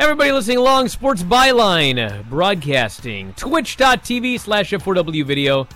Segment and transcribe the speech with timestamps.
[0.00, 5.68] Everybody listening along, Sports Byline Broadcasting, twitch.tv slash F4W video,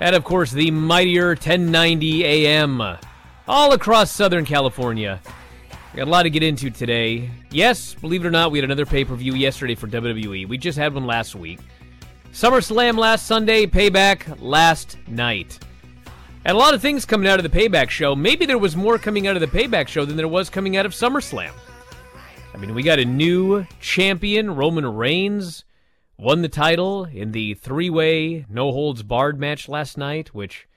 [0.00, 2.82] and of course the mightier 1090 AM
[3.46, 5.20] all across Southern California.
[5.92, 7.30] We got a lot to get into today.
[7.52, 10.48] Yes, believe it or not, we had another pay per view yesterday for WWE.
[10.48, 11.60] We just had one last week.
[12.32, 15.60] SummerSlam last Sunday, Payback last night.
[16.44, 18.16] And a lot of things coming out of the Payback show.
[18.16, 20.86] Maybe there was more coming out of the Payback show than there was coming out
[20.86, 21.52] of SummerSlam.
[22.52, 25.64] I mean, we got a new champion, Roman Reigns,
[26.18, 30.68] won the title in the three way no holds barred match last night, which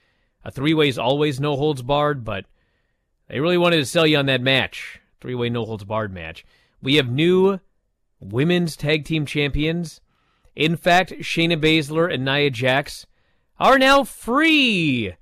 [0.45, 2.45] a three way is always no holds barred, but
[3.27, 5.01] they really wanted to sell you on that match.
[5.19, 6.45] Three way no holds barred match.
[6.81, 7.59] We have new
[8.19, 9.99] women's tag team champions.
[10.55, 13.05] In fact, Shayna Baszler and Nia Jax
[13.59, 15.15] are now free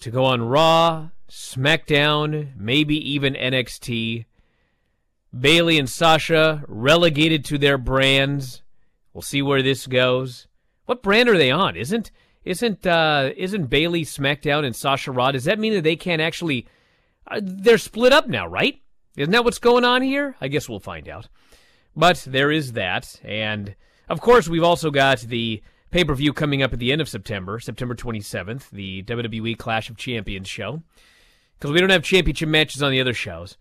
[0.00, 4.24] to go on Raw, SmackDown, maybe even NXT.
[5.38, 8.62] Bayley and Sasha relegated to their brands.
[9.12, 10.46] We'll see where this goes.
[10.86, 11.76] What brand are they on?
[11.76, 12.10] Isn't
[12.44, 15.32] isn't uh, isn't Bayley SmackDown and Sasha Raw?
[15.32, 16.66] Does that mean that they can't actually?
[17.26, 18.80] Uh, they're split up now, right?
[19.16, 20.36] Isn't that what's going on here?
[20.40, 21.28] I guess we'll find out.
[21.96, 23.76] But there is that, and
[24.08, 27.08] of course we've also got the pay per view coming up at the end of
[27.08, 30.82] September, September 27th, the WWE Clash of Champions show,
[31.58, 33.56] because we don't have championship matches on the other shows.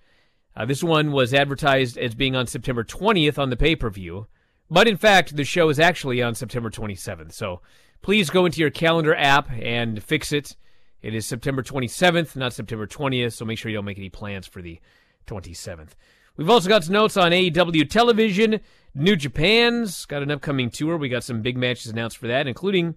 [0.56, 4.28] Uh, this one was advertised as being on September 20th on the pay per view,
[4.69, 7.34] but in fact, the show is actually on September 27th.
[7.34, 7.62] So
[8.02, 10.56] please go into your calendar app and fix it.
[11.02, 14.47] It is September 27th, not September 20th, so make sure you don't make any plans
[14.47, 14.80] for the
[15.28, 15.90] 27th.
[16.38, 18.59] We've also got some notes on AEW television.
[18.96, 20.97] New Japan's got an upcoming tour.
[20.97, 22.96] We got some big matches announced for that, including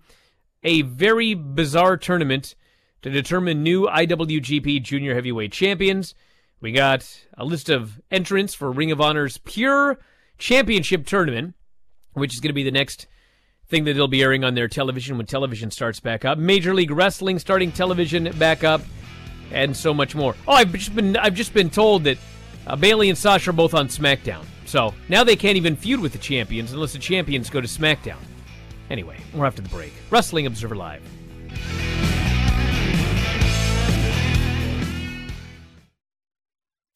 [0.63, 2.55] a very bizarre tournament
[3.03, 6.15] to determine new IWGP Junior Heavyweight Champions.
[6.61, 9.99] We got a list of entrants for Ring of Honor's Pure
[10.39, 11.55] Championship Tournament,
[12.15, 13.07] which is going to be the next
[13.69, 16.39] thing that they'll be airing on their television when television starts back up.
[16.39, 18.81] Major League Wrestling starting television back up,
[19.53, 20.35] and so much more.
[20.49, 22.17] Oh, I've just been I've just been told that
[22.67, 26.13] uh, Bayley and Sasha are both on SmackDown, so now they can't even feud with
[26.13, 28.19] the champions unless the champions go to SmackDown.
[28.89, 29.93] Anyway, we're after the break.
[30.11, 31.03] Wrestling Observer Live.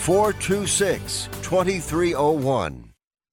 [0.00, 2.89] 426 2301.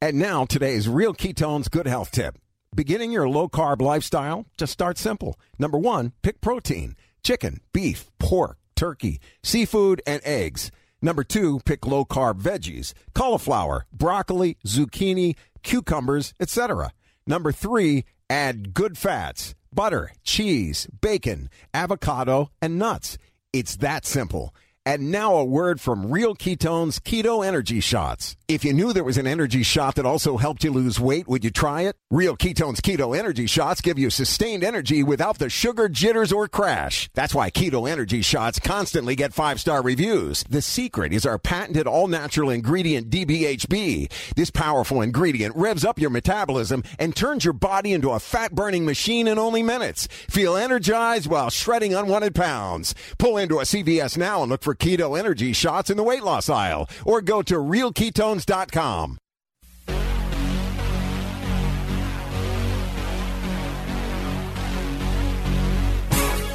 [0.00, 2.38] And now, today's Real Ketones Good Health Tip.
[2.72, 4.46] Beginning your low carb lifestyle?
[4.56, 5.36] Just start simple.
[5.58, 10.70] Number one, pick protein chicken, beef, pork, turkey, seafood, and eggs.
[11.02, 15.34] Number two, pick low carb veggies cauliflower, broccoli, zucchini,
[15.64, 16.92] cucumbers, etc.
[17.26, 23.18] Number three, add good fats butter, cheese, bacon, avocado, and nuts.
[23.52, 24.54] It's that simple.
[24.88, 28.38] And now a word from Real Ketones Keto Energy Shots.
[28.48, 31.44] If you knew there was an energy shot that also helped you lose weight, would
[31.44, 31.94] you try it?
[32.10, 37.10] Real Ketones Keto Energy Shots give you sustained energy without the sugar jitters or crash.
[37.12, 40.42] That's why Keto Energy Shots constantly get five-star reviews.
[40.48, 44.10] The secret is our patented all-natural ingredient DBHB.
[44.36, 49.28] This powerful ingredient revs up your metabolism and turns your body into a fat-burning machine
[49.28, 50.08] in only minutes.
[50.30, 52.94] Feel energized while shredding unwanted pounds.
[53.18, 56.48] Pull into a CVS now and look for Keto Energy Shots in the weight loss
[56.48, 59.18] aisle or go to realketones.com.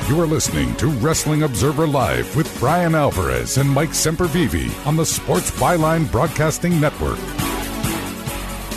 [0.10, 5.06] You are listening to Wrestling Observer Live with Bryan Alvarez and Mike Sempervive on the
[5.06, 7.18] Sports Byline Broadcasting Network.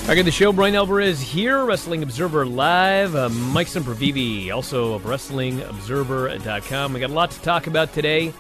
[0.07, 3.17] Back at the show, Bryan Alvarez here, Wrestling Observer Live.
[3.17, 6.93] Uh, Mike Sempervive, also of WrestlingObserver.com.
[6.93, 8.33] We got a lot to talk about today.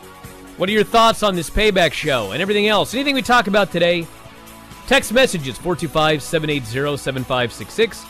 [0.56, 2.94] What are your thoughts on this payback show and everything else?
[2.94, 4.06] Anything we talk about today?
[4.86, 8.04] Text messages 425 780 7566.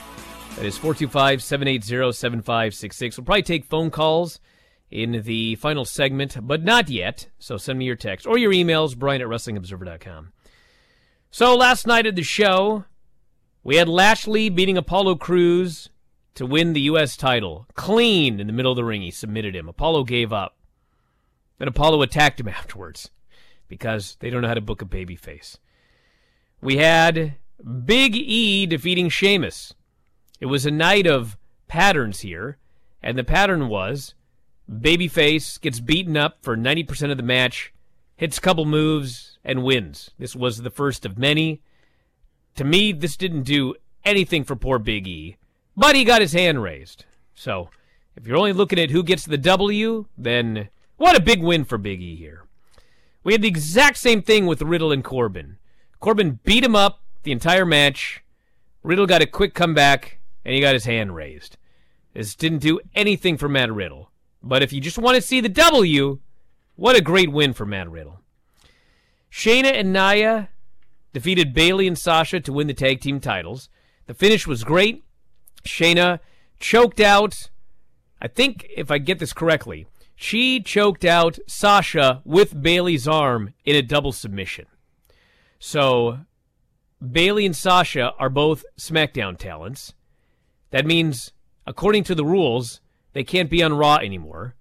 [0.54, 3.18] That is 425 780 7566.
[3.18, 4.38] We'll probably take phone calls
[4.92, 7.28] in the final segment, but not yet.
[7.40, 10.32] So send me your text or your emails, bryan at WrestlingObserver.com.
[11.32, 12.84] So last night at the show,
[13.64, 15.90] we had Lashley beating Apollo Crews
[16.34, 17.16] to win the U.S.
[17.16, 17.66] title.
[17.74, 19.02] Clean in the middle of the ring.
[19.02, 19.68] He submitted him.
[19.68, 20.56] Apollo gave up.
[21.58, 23.10] Then Apollo attacked him afterwards
[23.68, 25.58] because they don't know how to book a babyface.
[26.60, 27.36] We had
[27.84, 29.74] Big E defeating Sheamus.
[30.40, 31.36] It was a night of
[31.68, 32.58] patterns here,
[33.02, 34.14] and the pattern was
[34.70, 37.72] babyface gets beaten up for 90% of the match,
[38.16, 40.10] hits a couple moves, and wins.
[40.18, 41.62] This was the first of many.
[42.56, 43.74] To me, this didn't do
[44.04, 45.36] anything for poor Big E,
[45.76, 47.04] but he got his hand raised.
[47.34, 47.70] So,
[48.16, 51.78] if you're only looking at who gets the W, then what a big win for
[51.78, 52.44] Big E here.
[53.24, 55.58] We had the exact same thing with Riddle and Corbin.
[56.00, 58.22] Corbin beat him up the entire match.
[58.82, 61.56] Riddle got a quick comeback, and he got his hand raised.
[62.14, 64.10] This didn't do anything for Matt Riddle.
[64.42, 66.20] But if you just want to see the W,
[66.76, 68.20] what a great win for Matt Riddle.
[69.30, 70.50] Shayna and Nia
[71.12, 73.68] defeated Bayley and Sasha to win the tag team titles.
[74.06, 75.04] The finish was great.
[75.64, 76.20] Shayna
[76.60, 77.50] choked out,
[78.22, 83.76] I think, if I get this correctly, she choked out Sasha with Bayley's arm in
[83.76, 84.64] a double submission.
[85.58, 86.20] So
[87.12, 89.94] Bayley and Sasha are both SmackDown talents.
[90.70, 91.32] That means,
[91.66, 92.80] according to the rules,
[93.12, 94.54] they can't be on Raw anymore.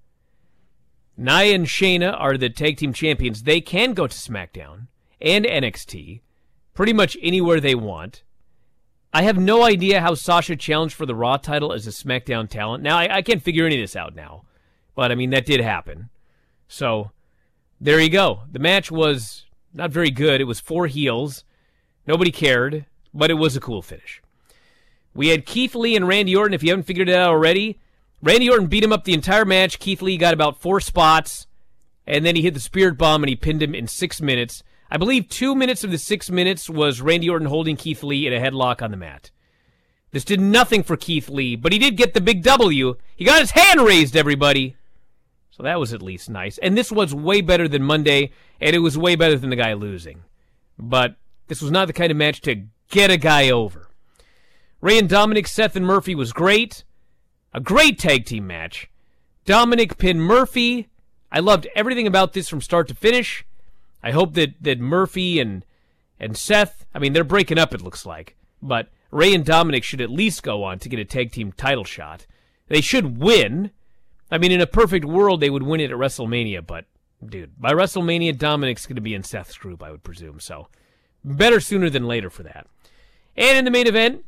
[1.18, 3.44] Nia and Shayna are the tag team champions.
[3.44, 4.88] They can go to SmackDown
[5.22, 6.22] and NXT
[6.74, 8.24] pretty much anywhere they want.
[9.14, 12.84] I have no idea how Sasha challenged for the Raw title as a SmackDown talent.
[12.84, 14.44] Now, I, I can't figure any of this out now.
[14.96, 16.10] But, I mean, that did happen.
[16.68, 17.12] So,
[17.80, 18.42] there you go.
[18.52, 20.42] The match was not very good.
[20.42, 21.44] It was four heels.
[22.08, 24.22] Nobody cared, but it was a cool finish.
[25.14, 26.54] We had Keith Lee and Randy Orton.
[26.54, 27.80] If you haven't figured it out already,
[28.22, 29.80] Randy Orton beat him up the entire match.
[29.80, 31.48] Keith Lee got about four spots,
[32.06, 34.64] and then he hit the spirit bomb and he pinned him in six minutes.
[34.90, 38.34] I believe two minutes of the six minutes was Randy Orton holding Keith Lee in
[38.34, 39.32] a headlock on the mat.
[40.12, 42.96] This did nothing for Keith Lee, but he did get the big W.
[43.16, 44.76] He got his hand raised, everybody.
[45.56, 46.58] So that was at least nice.
[46.58, 49.72] And this was way better than Monday, and it was way better than the guy
[49.74, 50.24] losing.
[50.78, 51.16] But
[51.48, 53.88] This was not the kind of match to get a guy over.
[54.82, 56.84] Rey and Dominic, Seth and Murphy was great.
[57.54, 58.90] A great tag team match.
[59.46, 60.90] Dominic pinned Murphy.
[61.32, 63.46] I loved everything about this from start to finish.
[64.04, 65.64] I hope that, that Murphy and
[66.20, 68.36] and Seth, I mean, they're breaking up, it looks like.
[68.62, 71.84] But Rey and Dominic should at least go on to get a tag team title
[71.84, 72.26] shot.
[72.68, 73.72] They should win.
[74.32, 76.86] I mean, in a perfect world, they would win it at WrestleMania, but,
[77.26, 80.40] dude, by WrestleMania, Dominic's going to be in Seth's group, I would presume.
[80.40, 80.68] So,
[81.24, 82.68] better sooner than later for that.
[83.38, 84.26] And in the main event,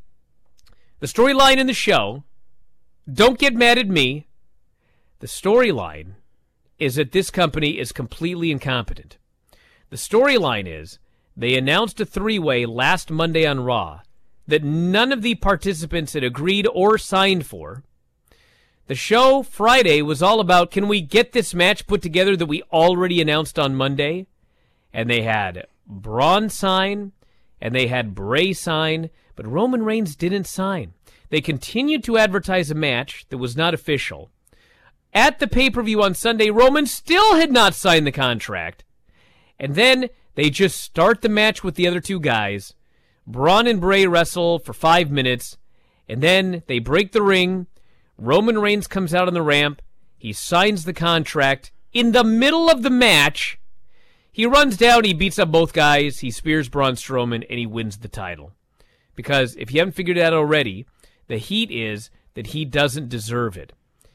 [1.00, 2.24] the storyline in the show,
[3.12, 4.27] don't get mad at me.
[5.20, 6.13] The storyline
[6.77, 9.18] is that this company is completely incompetent.
[9.89, 11.00] The storyline is
[11.36, 14.01] they announced a three way last Monday on Raw
[14.48, 17.84] that none of the participants had agreed or signed for.
[18.88, 22.63] The show Friday was all about can we get this match put together that we
[22.72, 24.27] already announced on Monday?
[24.94, 27.12] And they had Braun sign
[27.60, 30.94] and they had Bray sign, but Roman Reigns didn't sign.
[31.29, 34.29] They continued to advertise a match that was not official.
[35.13, 38.86] At the pay per view on Sunday, Roman still had not signed the contract.
[39.60, 42.74] And then they just start the match with the other two guys.
[43.25, 45.58] Braun and Bray wrestle for five minutes,
[46.08, 47.67] and then they break the ring.
[48.17, 49.81] Roman Reigns comes out on the ramp.
[50.17, 51.71] He signs the contract.
[51.93, 53.59] In the middle of the match,
[54.31, 57.97] he runs down, he beats up both guys, he spears Braun Strowman, and he wins
[57.97, 58.53] the title.
[59.15, 60.86] Because if you haven't figured it out already,
[61.27, 63.74] the heat is that he doesn't deserve it.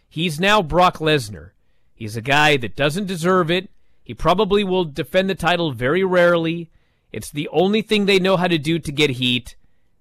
[0.09, 1.51] He's now Brock Lesnar.
[1.95, 3.71] He's a guy that doesn't deserve it.
[4.05, 6.71] He probably will defend the title very rarely.
[7.13, 9.57] It's the only thing they know how to do to get heat.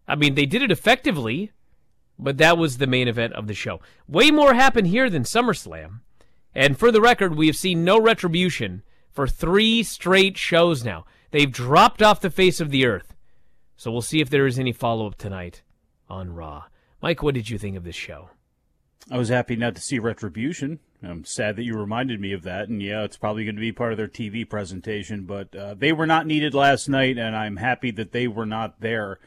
[0.07, 1.51] I mean, they did it effectively,
[2.21, 3.81] but that was the main event of the show.
[4.07, 6.01] Way more happened here than SummerSlam.
[6.53, 11.05] And for the record, we have seen no retribution for three straight shows now.
[11.31, 13.15] They've dropped off the face of the earth.
[13.75, 15.63] So we'll see if there is any follow up tonight
[16.07, 16.65] on Raw.
[17.01, 18.29] Mike, what did you think of this show?
[19.09, 20.79] I was happy not to see Retribution.
[21.01, 22.69] I'm sad that you reminded me of that.
[22.69, 25.91] And yeah, it's probably going to be part of their TV presentation, but uh, they
[25.91, 29.19] were not needed last night, and I'm happy that they were not there.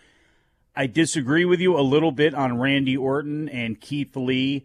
[0.77, 4.65] I disagree with you a little bit on Randy Orton and Keith Lee.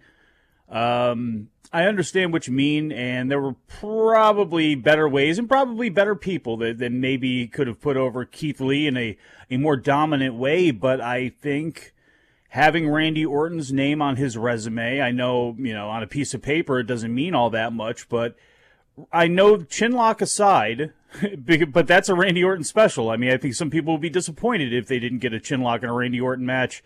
[0.67, 6.15] Um, I understand what you mean, and there were probably better ways and probably better
[6.15, 9.17] people that, that maybe could have put over Keith Lee in a,
[9.51, 11.93] a more dominant way, but I think
[12.49, 15.01] having Randy Orton's name on his resume.
[15.01, 18.09] I know, you know, on a piece of paper it doesn't mean all that much,
[18.09, 18.35] but
[19.12, 20.94] I know chinlock aside,
[21.72, 23.10] but that's a Randy Orton special.
[23.10, 25.84] I mean, I think some people would be disappointed if they didn't get a chinlock
[25.84, 26.84] in a Randy Orton match.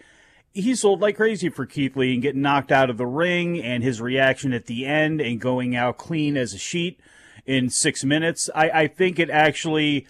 [0.54, 3.84] He sold like crazy for Keith Lee and getting knocked out of the ring and
[3.84, 7.00] his reaction at the end and going out clean as a sheet
[7.46, 8.50] in six minutes.
[8.54, 10.06] I, I think it actually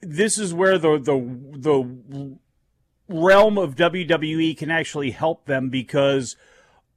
[0.00, 1.18] this is where the the
[1.58, 2.38] the
[3.08, 6.36] realm of WWE can actually help them because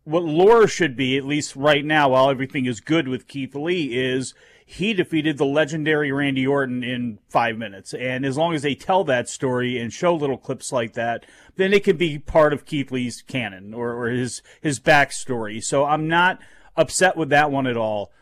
[0.07, 3.93] what lore should be, at least right now, while everything is good with Keith Lee,
[3.93, 4.33] is
[4.65, 7.93] he defeated the legendary Randy Orton in five minutes.
[7.93, 11.25] And as long as they tell that story and show little clips like that,
[11.57, 15.61] then it can be part of Keith Lee's canon or, or his, his backstory.
[15.61, 16.39] So I'm not
[16.77, 18.13] upset with that one at all.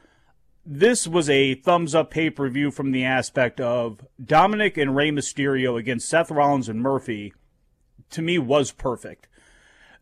[0.65, 5.11] This was a thumbs up pay per view from the aspect of Dominic and Rey
[5.11, 7.31] Mysterio against Seth Rollins and Murphy
[8.09, 9.27] to me was perfect.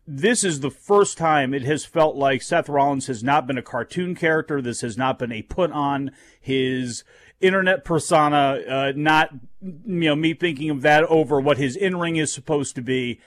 [0.06, 3.62] This is the first time it has felt like Seth Rollins has not been a
[3.62, 4.60] cartoon character.
[4.60, 6.10] This has not been a put on.
[6.38, 7.04] His
[7.40, 9.30] internet persona, uh, not
[9.62, 13.20] you know me thinking of that over what his in ring is supposed to be.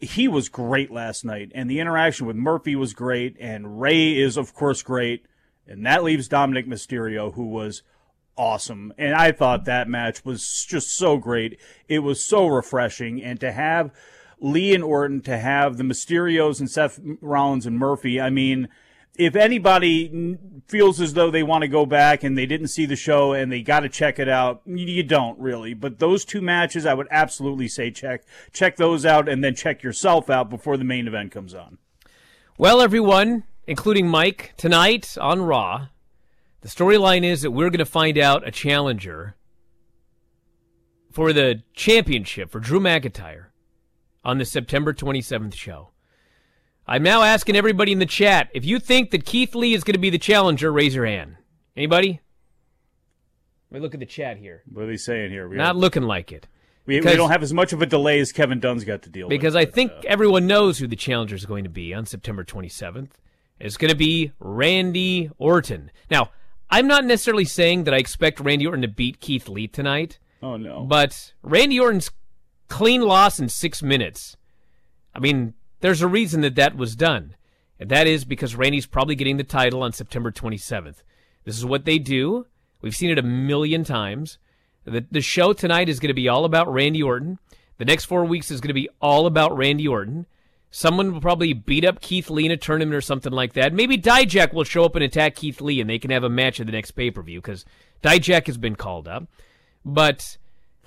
[0.00, 4.36] He was great last night, and the interaction with Murphy was great, and Rey is
[4.36, 5.26] of course great,
[5.68, 7.82] and that leaves Dominic Mysterio, who was
[8.36, 8.92] awesome.
[8.98, 11.60] And I thought that match was just so great.
[11.88, 13.92] It was so refreshing, and to have
[14.44, 18.20] Lee and Orton to have the Mysterios and Seth Rollins and Murphy.
[18.20, 18.68] I mean,
[19.16, 20.36] if anybody
[20.68, 23.50] feels as though they want to go back and they didn't see the show and
[23.50, 25.72] they got to check it out, you don't really.
[25.72, 29.82] But those two matches, I would absolutely say check check those out and then check
[29.82, 31.78] yourself out before the main event comes on.
[32.58, 35.88] Well, everyone, including Mike, tonight on Raw,
[36.60, 39.36] the storyline is that we're going to find out a challenger
[41.10, 43.46] for the championship for Drew McIntyre
[44.24, 45.90] on the September 27th show.
[46.86, 49.94] I'm now asking everybody in the chat if you think that Keith Lee is going
[49.94, 51.36] to be the challenger, raise your hand.
[51.76, 52.20] Anybody?
[53.70, 54.62] Let me look at the chat here.
[54.70, 55.48] What are they saying here?
[55.48, 56.46] We Not looking like it.
[56.86, 59.28] We, we, don't have as much of a delay as Kevin Dunn's got to deal
[59.28, 59.64] because with.
[59.64, 62.44] Because I think uh, everyone knows who the challenger is going to be on September
[62.44, 63.12] 27th.
[63.58, 65.90] It's going to be Randy Orton.
[66.10, 66.30] Now,
[66.68, 70.18] I'm not necessarily saying that I expect Randy Orton to beat Keith Lee tonight.
[70.42, 70.84] Oh, no.
[70.84, 72.10] But Randy Orton's
[72.74, 74.36] clean loss in six minutes.
[75.14, 77.36] I mean, there's a reason that that was done,
[77.78, 81.04] and that is because Randy's probably getting the title on September 27th.
[81.44, 82.46] This is what they do.
[82.82, 84.38] We've seen it a million times.
[84.84, 87.38] The, the show tonight is going to be all about Randy Orton.
[87.78, 90.26] The next four weeks is going to be all about Randy Orton.
[90.72, 93.72] Someone will probably beat up Keith Lee in a tournament or something like that.
[93.72, 96.58] Maybe Dijak will show up and attack Keith Lee, and they can have a match
[96.58, 97.64] at the next pay per view because
[98.02, 99.28] Dijak has been called up.
[99.84, 100.38] But,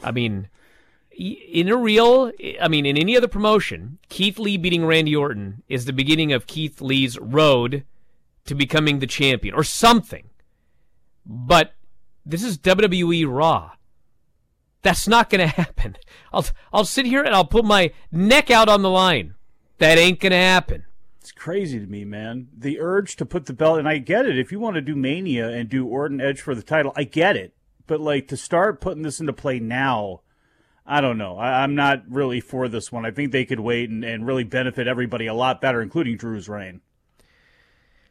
[0.03, 0.49] I mean,
[1.17, 2.31] in a real,
[2.61, 6.47] I mean, in any other promotion, Keith Lee beating Randy Orton is the beginning of
[6.47, 7.83] Keith Lee's road
[8.45, 10.29] to becoming the champion or something.
[11.25, 11.73] But
[12.25, 13.71] this is WWE Raw.
[14.83, 15.97] That's not going to happen.
[16.31, 19.33] I'll I'll sit here and I'll put my neck out on the line.
[19.79, 20.85] That ain't going to happen.
[21.19, 22.47] It's crazy to me, man.
[22.57, 24.39] The urge to put the belt, and I get it.
[24.39, 27.35] If you want to do Mania and do Orton Edge for the title, I get
[27.35, 27.53] it.
[27.85, 30.21] But like to start putting this into play now,
[30.87, 31.37] I don't know.
[31.37, 33.05] I, am not really for this one.
[33.05, 36.47] I think they could wait and, and really benefit everybody a lot better, including Drew's
[36.47, 36.79] reign.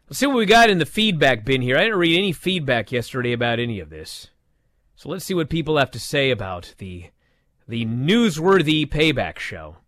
[0.09, 1.79] Let's see what we got in the feedback bin here.
[1.79, 4.29] I didn't read any feedback yesterday about any of this.
[4.95, 7.07] So let's see what people have to say about the
[7.67, 9.79] the newsworthy payback show.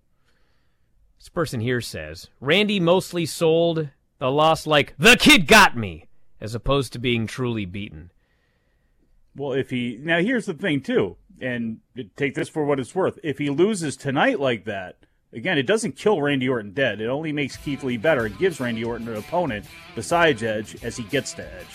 [1.19, 6.07] This person here says Randy mostly sold the loss like the kid got me,
[6.41, 8.11] as opposed to being truly beaten.
[9.37, 11.79] Well, if he now here's the thing too, and
[12.17, 13.19] take this for what it's worth.
[13.23, 14.97] If he loses tonight like that,
[15.33, 17.01] again, it doesn't kill Randy Orton dead.
[17.01, 18.27] It only makes Keith Lee better.
[18.27, 21.67] It gives Randy Orton an opponent besides Edge as he gets to Edge.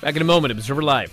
[0.00, 1.12] Back in a moment, Observer Live.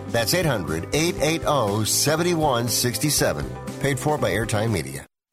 [0.11, 3.45] That's 800 880 7167.
[3.81, 5.05] Paid for by Airtime Media.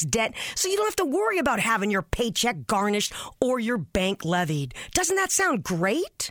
[0.00, 4.24] debt so you don't have to worry about having your paycheck garnished or your bank
[4.24, 4.74] levied.
[4.94, 6.30] Doesn't that sound great?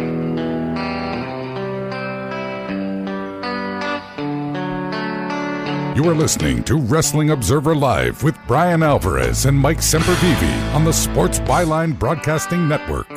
[5.93, 10.93] You are listening to Wrestling Observer Live with Bryan Alvarez and Mike Sempervive on the
[10.93, 13.11] Sports Byline Broadcasting Network.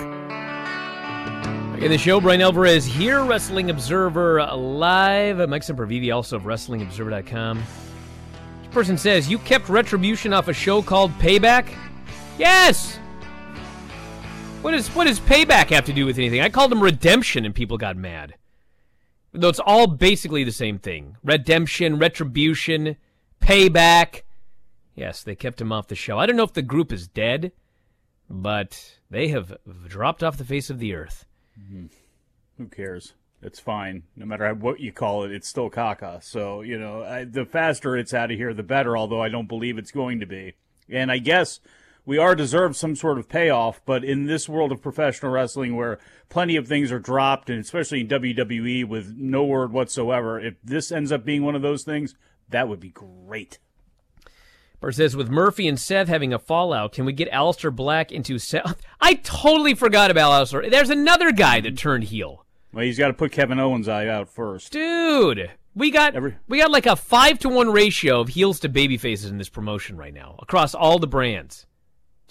[1.80, 5.48] In the show, Bryan Alvarez here, Wrestling Observer Live.
[5.48, 7.62] Mike Sempervive, also of WrestlingObserver.com.
[8.64, 11.72] This person says, You kept Retribution off a show called Payback?
[12.38, 12.96] Yes!
[14.62, 16.40] What, is, what does Payback have to do with anything?
[16.40, 18.34] I called them Redemption and people got mad.
[19.34, 22.96] Though it's all basically the same thing redemption, retribution,
[23.40, 24.22] payback.
[24.94, 26.18] Yes, they kept him off the show.
[26.18, 27.50] I don't know if the group is dead,
[28.30, 29.56] but they have
[29.88, 31.26] dropped off the face of the earth.
[31.60, 31.86] Mm-hmm.
[32.58, 33.14] Who cares?
[33.42, 34.04] It's fine.
[34.16, 36.22] No matter what you call it, it's still caca.
[36.22, 39.48] So, you know, I, the faster it's out of here, the better, although I don't
[39.48, 40.54] believe it's going to be.
[40.88, 41.58] And I guess
[42.06, 45.98] we are deserved some sort of payoff, but in this world of professional wrestling where
[46.28, 50.92] plenty of things are dropped, and especially in WWE with no word whatsoever, if this
[50.92, 52.14] ends up being one of those things,
[52.50, 53.58] that would be great.
[54.80, 58.38] Bart says, with Murphy and Seth having a fallout, can we get Aleister Black into
[58.38, 58.82] Seth?
[59.00, 60.70] I totally forgot about Aleister.
[60.70, 62.44] There's another guy that turned heel.
[62.70, 64.72] Well, he's got to put Kevin Owens eye out first.
[64.72, 68.68] Dude, we got Every- we got like a five to one ratio of heels to
[68.68, 71.66] baby faces in this promotion right now across all the brands.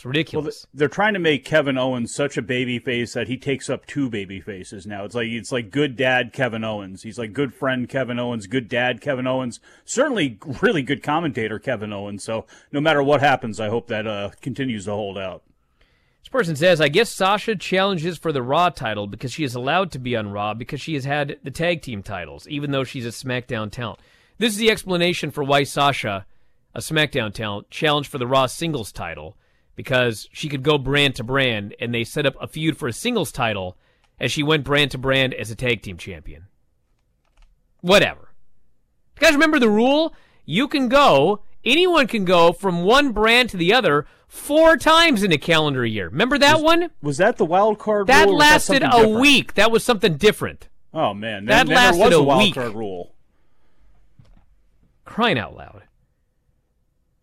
[0.04, 0.66] It's ridiculous.
[0.66, 3.86] Well, they're trying to make Kevin Owens such a baby face that he takes up
[3.86, 5.06] two baby faces now.
[5.06, 7.04] It's like it's like good dad Kevin Owens.
[7.04, 9.62] He's like good friend Kevin Owens, good dad Kevin Owens.
[9.86, 12.22] Certainly really good commentator Kevin Owens.
[12.22, 15.42] So no matter what happens, I hope that uh, continues to hold out.
[16.20, 19.90] This person says, I guess Sasha challenges for the Raw title because she is allowed
[19.94, 23.06] to be on Raw because she has had the tag team titles, even though she's
[23.06, 24.00] a SmackDown talent.
[24.38, 26.26] This is the explanation for why Sasha,
[26.76, 29.38] a SmackDown talent, challenged for the Raw singles title
[29.76, 32.94] because she could go brand to brand, and they set up a feud for a
[32.94, 33.78] singles title
[34.20, 36.46] as she went brand to brand as a tag team champion.
[37.82, 38.30] Whatever.
[39.20, 40.16] You guys remember the rule?
[40.46, 45.32] You can go, anyone can go from one brand to the other four times in
[45.32, 46.10] a calendar year.
[46.10, 46.90] Remember that was, one?
[47.02, 49.20] Was that the wild card that lasted that a different?
[49.22, 49.54] week.
[49.54, 50.70] That was something different.
[50.94, 52.54] Oh man, that then, lasted was a, a wild week.
[52.56, 53.16] card rule.
[55.06, 55.84] Crying out loud.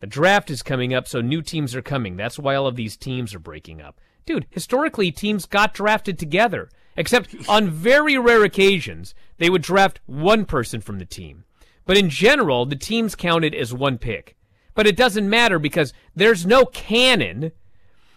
[0.01, 2.17] The draft is coming up, so new teams are coming.
[2.17, 4.01] That's why all of these teams are breaking up.
[4.25, 10.47] Dude, historically, teams got drafted together, except on very rare occasions, they would draft one
[10.47, 11.45] person from the team.
[11.85, 14.37] But in general, the teams counted as one pick.
[14.75, 17.53] But it doesn't matter because there's no canon.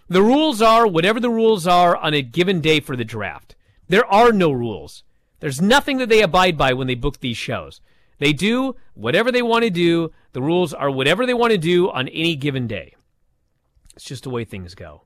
[0.07, 3.55] The rules are whatever the rules are on a given day for the draft.
[3.89, 5.03] There are no rules.
[5.39, 7.81] There's nothing that they abide by when they book these shows.
[8.19, 10.11] They do whatever they want to do.
[10.33, 12.95] The rules are whatever they want to do on any given day.
[13.95, 15.03] It's just the way things go.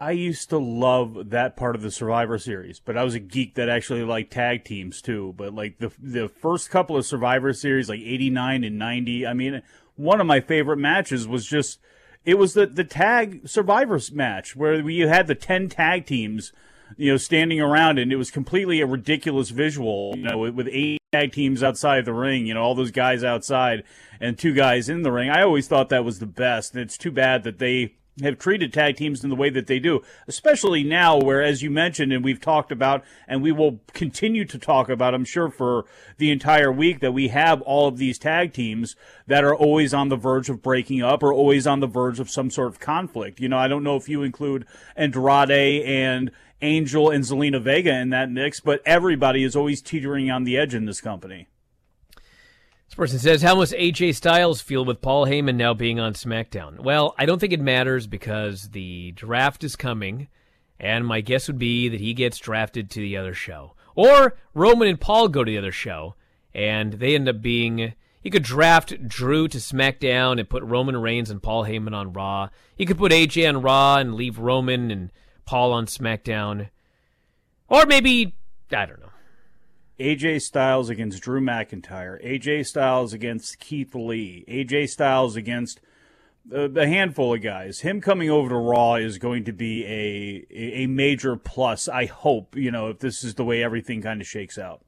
[0.00, 3.54] I used to love that part of the Survivor Series, but I was a geek
[3.56, 5.34] that actually liked tag teams too.
[5.36, 9.62] But like the the first couple of Survivor Series, like '89 and '90, I mean,
[9.96, 11.80] one of my favorite matches was just
[12.24, 16.54] it was the the tag Survivors match where you had the ten tag teams,
[16.96, 20.68] you know, standing around, and it was completely a ridiculous visual, you know, with, with
[20.72, 23.82] eight tag teams outside the ring, you know, all those guys outside
[24.20, 25.28] and two guys in the ring.
[25.28, 28.72] I always thought that was the best, and it's too bad that they have treated
[28.72, 32.22] tag teams in the way that they do, especially now where, as you mentioned, and
[32.22, 35.84] we've talked about, and we will continue to talk about, I'm sure, for
[36.18, 38.94] the entire week, that we have all of these tag teams
[39.26, 42.30] that are always on the verge of breaking up or always on the verge of
[42.30, 43.40] some sort of conflict.
[43.40, 44.64] You know, I don't know if you include
[44.96, 46.30] Andrade and
[46.62, 50.74] Angel and Zelina Vega in that mix, but everybody is always teetering on the edge
[50.74, 51.48] in this company.
[52.90, 56.80] This person says, How must AJ Styles feel with Paul Heyman now being on SmackDown?
[56.80, 60.26] Well, I don't think it matters because the draft is coming,
[60.80, 63.74] and my guess would be that he gets drafted to the other show.
[63.94, 66.16] Or Roman and Paul go to the other show,
[66.52, 67.94] and they end up being.
[68.22, 72.48] You could draft Drew to SmackDown and put Roman Reigns and Paul Heyman on Raw.
[72.76, 75.12] You could put AJ on Raw and leave Roman and
[75.50, 76.68] Paul on SmackDown.
[77.68, 78.36] Or maybe,
[78.70, 79.10] I don't know.
[79.98, 85.80] AJ Styles against Drew McIntyre, AJ Styles against Keith Lee, AJ Styles against
[86.52, 87.80] a, a handful of guys.
[87.80, 90.46] Him coming over to Raw is going to be a
[90.84, 91.88] a major plus.
[91.88, 94.82] I hope you know if this is the way everything kind of shakes out.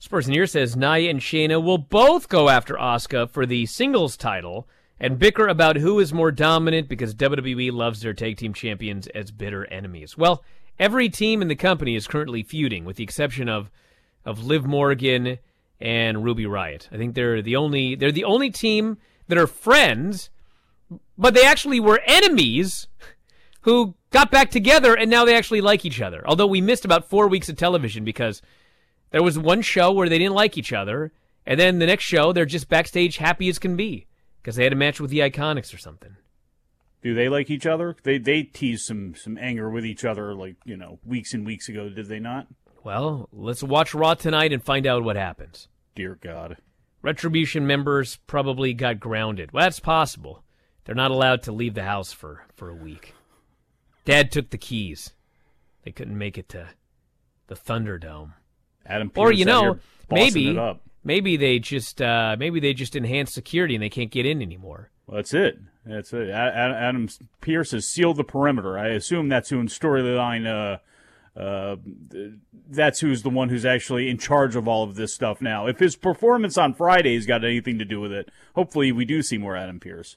[0.00, 4.66] Spursneer says Nia and Shayna will both go after Asuka for the singles title
[5.02, 9.32] and bicker about who is more dominant because WWE loves their tag team champions as
[9.32, 10.16] bitter enemies.
[10.16, 10.44] Well,
[10.78, 13.68] every team in the company is currently feuding, with the exception of
[14.24, 15.38] of Liv Morgan
[15.80, 16.88] and Ruby Riott.
[16.92, 20.30] I think they're the only they're the only team that are friends,
[21.18, 22.86] but they actually were enemies
[23.62, 26.22] who got back together and now they actually like each other.
[26.24, 28.40] Although we missed about four weeks of television because
[29.10, 31.12] there was one show where they didn't like each other,
[31.44, 34.06] and then the next show they're just backstage happy as can be
[34.42, 36.16] because they had a match with the Iconics or something.
[37.02, 37.96] Do they like each other?
[38.02, 41.68] They they teased some some anger with each other like you know weeks and weeks
[41.68, 41.88] ago.
[41.88, 42.46] Did they not?
[42.84, 45.68] Well, let's watch Raw tonight and find out what happens.
[45.94, 46.56] Dear God.
[47.00, 49.52] Retribution members probably got grounded.
[49.52, 50.42] Well, that's possible.
[50.84, 53.14] They're not allowed to leave the house for, for a week.
[54.04, 55.12] Dad took the keys.
[55.84, 56.70] They couldn't make it to
[57.48, 58.34] the Thunderdome.
[58.84, 59.78] Adam or you know,
[60.10, 60.80] maybe it up.
[61.04, 64.90] Maybe they just uh, maybe they just enhanced security and they can't get in anymore.
[65.06, 65.58] Well, that's it.
[65.84, 66.30] That's it.
[66.30, 67.08] Adam
[67.40, 68.78] Pearce has sealed the perimeter.
[68.78, 70.46] I assume that's who in storyline.
[70.46, 70.78] Uh,
[71.38, 71.76] uh,
[72.68, 75.66] that's who's the one who's actually in charge of all of this stuff now.
[75.66, 79.38] If his performance on Friday's got anything to do with it, hopefully we do see
[79.38, 80.16] more Adam Pearce.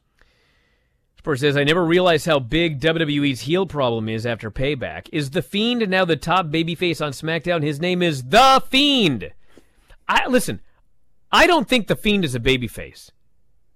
[1.18, 5.10] Spurs says, I never realized how big WWE's heel problem is after payback.
[5.12, 7.64] Is The Fiend now the top babyface on SmackDown?
[7.64, 9.32] His name is The Fiend.
[10.08, 10.62] I listen,
[11.32, 13.12] I don't think The Fiend is a babyface.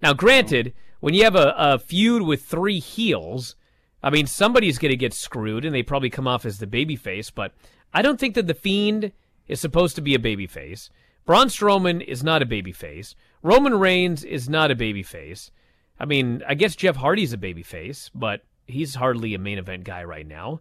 [0.02, 3.56] Now, granted, when you have a, a feud with three heels,
[4.02, 7.30] I mean, somebody's going to get screwed, and they probably come off as the babyface,
[7.34, 7.52] but
[7.92, 9.12] I don't think that The Fiend
[9.48, 10.90] is supposed to be a babyface.
[11.26, 13.14] Braun Strowman is not a babyface.
[13.42, 15.50] Roman Reigns is not a babyface.
[15.98, 20.02] I mean, I guess Jeff Hardy's a babyface, but he's hardly a main event guy
[20.04, 20.60] right now.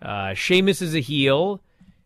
[0.00, 1.60] Uh, Sheamus is a heel.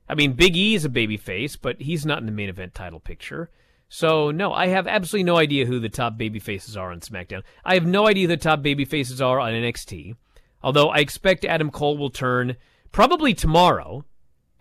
[0.09, 3.01] I mean, Big E is a babyface, but he's not in the main event title
[3.01, 3.51] picture.
[3.93, 7.43] So, no, I have absolutely no idea who the top babyfaces are on SmackDown.
[7.65, 10.15] I have no idea who the top babyfaces are on NXT.
[10.63, 12.57] Although I expect Adam Cole will turn
[12.93, 14.05] probably tomorrow.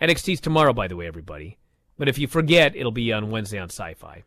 [0.02, 1.60] NXT's tomorrow, by the way, everybody.
[1.96, 4.24] But if you forget, it'll be on Wednesday on Sci Fi.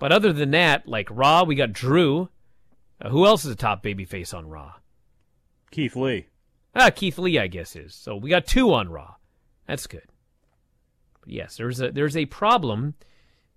[0.00, 2.28] But other than that, like Raw, we got Drew.
[3.00, 4.72] Uh, who else is a top babyface on Raw?
[5.70, 6.26] Keith Lee.
[6.74, 7.94] Ah, Keith Lee, I guess is.
[7.94, 9.14] So we got two on Raw.
[9.68, 10.08] That's good.
[11.20, 12.94] But yes, there's a there's a problem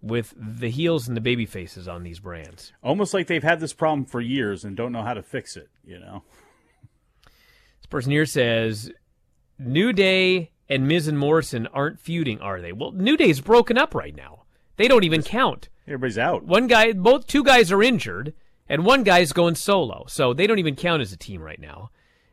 [0.05, 2.71] with the heels and the baby faces on these brands.
[2.83, 5.67] Almost like they've had this problem for years and don't know how to fix it,
[5.83, 6.21] you know?
[7.23, 8.91] This person here says
[9.57, 12.71] New Day and Miz and Morrison aren't feuding, are they?
[12.71, 14.43] Well, New Day's broken up right now.
[14.77, 15.69] They don't even count.
[15.87, 16.43] Everybody's out.
[16.43, 18.33] One guy, both two guys are injured,
[18.69, 21.89] and one guy's going solo, so they don't even count as a team right now.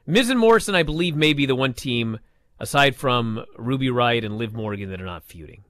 [0.06, 2.18] Miz and Morrison, I believe, may be the one team
[2.58, 5.64] aside from Ruby Riott and Liv Morgan that are not feuding.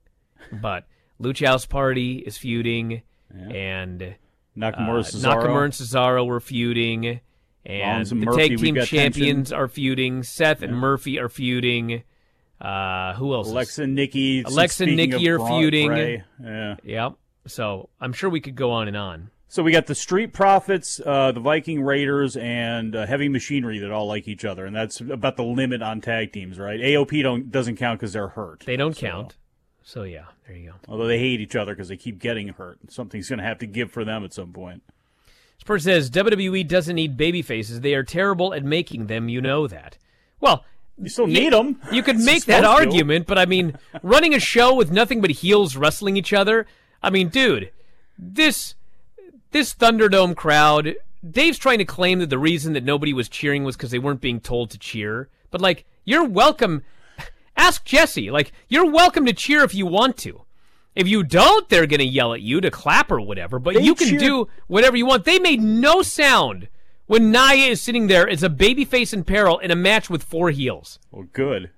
[0.51, 0.87] But
[1.21, 4.15] Lucha House Party is feuding, and
[4.57, 5.43] Nakamura, uh, Cesaro.
[5.45, 7.21] Nakamura and Cesaro were feuding,
[7.65, 9.57] and and the Murphy, tag team champions tension.
[9.63, 10.23] are feuding.
[10.23, 12.03] Seth and Murphy are feuding.
[12.61, 13.49] Uh, who else?
[13.49, 14.43] Alexa and Nikki.
[14.43, 15.89] Alexa and Nikki are feuding.
[15.89, 16.77] Bray, Yeah.
[16.85, 17.13] Yep.
[17.47, 19.31] So I'm sure we could go on and on.
[19.49, 23.91] So we got the Street Profits, uh, the Viking Raiders, and uh, Heavy Machinery that
[23.91, 26.81] all like each other, and that's about the limit on tag teams, right?
[26.81, 28.63] AOP don't doesn't count because they're hurt.
[28.67, 29.37] They don't So- count.
[29.85, 30.77] So yeah, there you go.
[30.89, 32.79] Although they hate each other because they keep getting hurt.
[32.89, 34.83] Something's going to have to give for them at some point.
[35.57, 37.81] This person says WWE doesn't need baby faces.
[37.81, 39.29] They are terrible at making them.
[39.29, 39.99] You know that.
[40.41, 40.65] Well,
[41.01, 41.81] You still need them.
[41.91, 45.77] You could make that argument, but I mean, running a show with nothing but heels
[45.77, 46.67] wrestling each other.
[47.03, 47.71] I mean, dude,
[48.19, 48.75] this
[49.51, 50.95] this Thunderdome crowd.
[51.29, 54.21] Dave's trying to claim that the reason that nobody was cheering was because they weren't
[54.21, 55.29] being told to cheer.
[55.53, 56.83] But like, you're welcome.
[57.63, 58.29] Ask Jesse.
[58.29, 60.43] Like, you're welcome to cheer if you want to.
[60.97, 63.61] If you don't, they're gonna yell at you to clap or whatever.
[63.61, 65.25] But They you can cheer- do whatever you want.
[65.25, 66.67] They made no sound
[67.07, 70.51] when Nia is sitting there as a babyface in peril in a match with four
[70.51, 70.99] heels.
[71.13, 71.71] Well, good.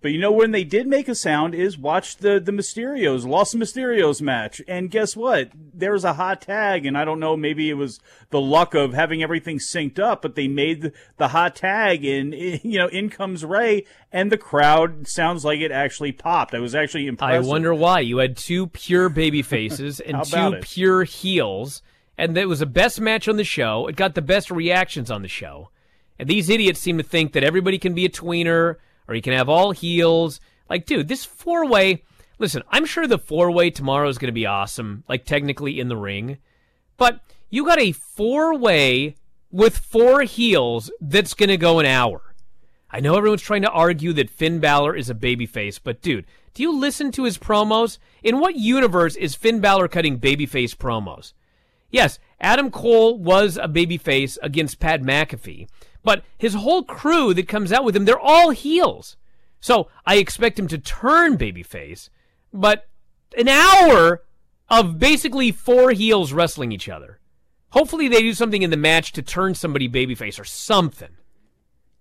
[0.00, 3.52] But you know when they did make a sound is watch the the Mysterios, Los
[3.52, 5.50] Mysterios match, and guess what?
[5.74, 7.98] There was a hot tag, and I don't know, maybe it was
[8.30, 12.32] the luck of having everything synced up, but they made the, the hot tag, and
[12.34, 16.54] you know, in comes Rey, and the crowd sounds like it actually popped.
[16.54, 17.44] I was actually impressive.
[17.44, 20.62] I wonder why you had two pure baby faces and two it?
[20.62, 21.82] pure heels,
[22.16, 23.88] and it was the best match on the show.
[23.88, 25.70] It got the best reactions on the show,
[26.20, 28.76] and these idiots seem to think that everybody can be a tweener
[29.08, 30.40] or you can have all heels.
[30.68, 32.04] Like, dude, this four way.
[32.38, 35.02] Listen, I'm sure the four way tomorrow is going to be awesome.
[35.08, 36.38] Like technically in the ring,
[36.96, 39.16] but you got a four way
[39.50, 42.34] with four heels that's going to go an hour.
[42.90, 46.62] I know everyone's trying to argue that Finn Balor is a babyface, but dude, do
[46.62, 47.98] you listen to his promos?
[48.22, 51.32] In what universe is Finn Balor cutting babyface promos?
[51.90, 55.68] Yes, Adam Cole was a babyface against Pat McAfee,
[56.02, 59.16] but his whole crew that comes out with him, they're all heels.
[59.60, 62.08] So I expect him to turn babyface,
[62.52, 62.88] but
[63.36, 64.22] an hour
[64.68, 67.18] of basically four heels wrestling each other.
[67.70, 71.16] Hopefully they do something in the match to turn somebody babyface or something.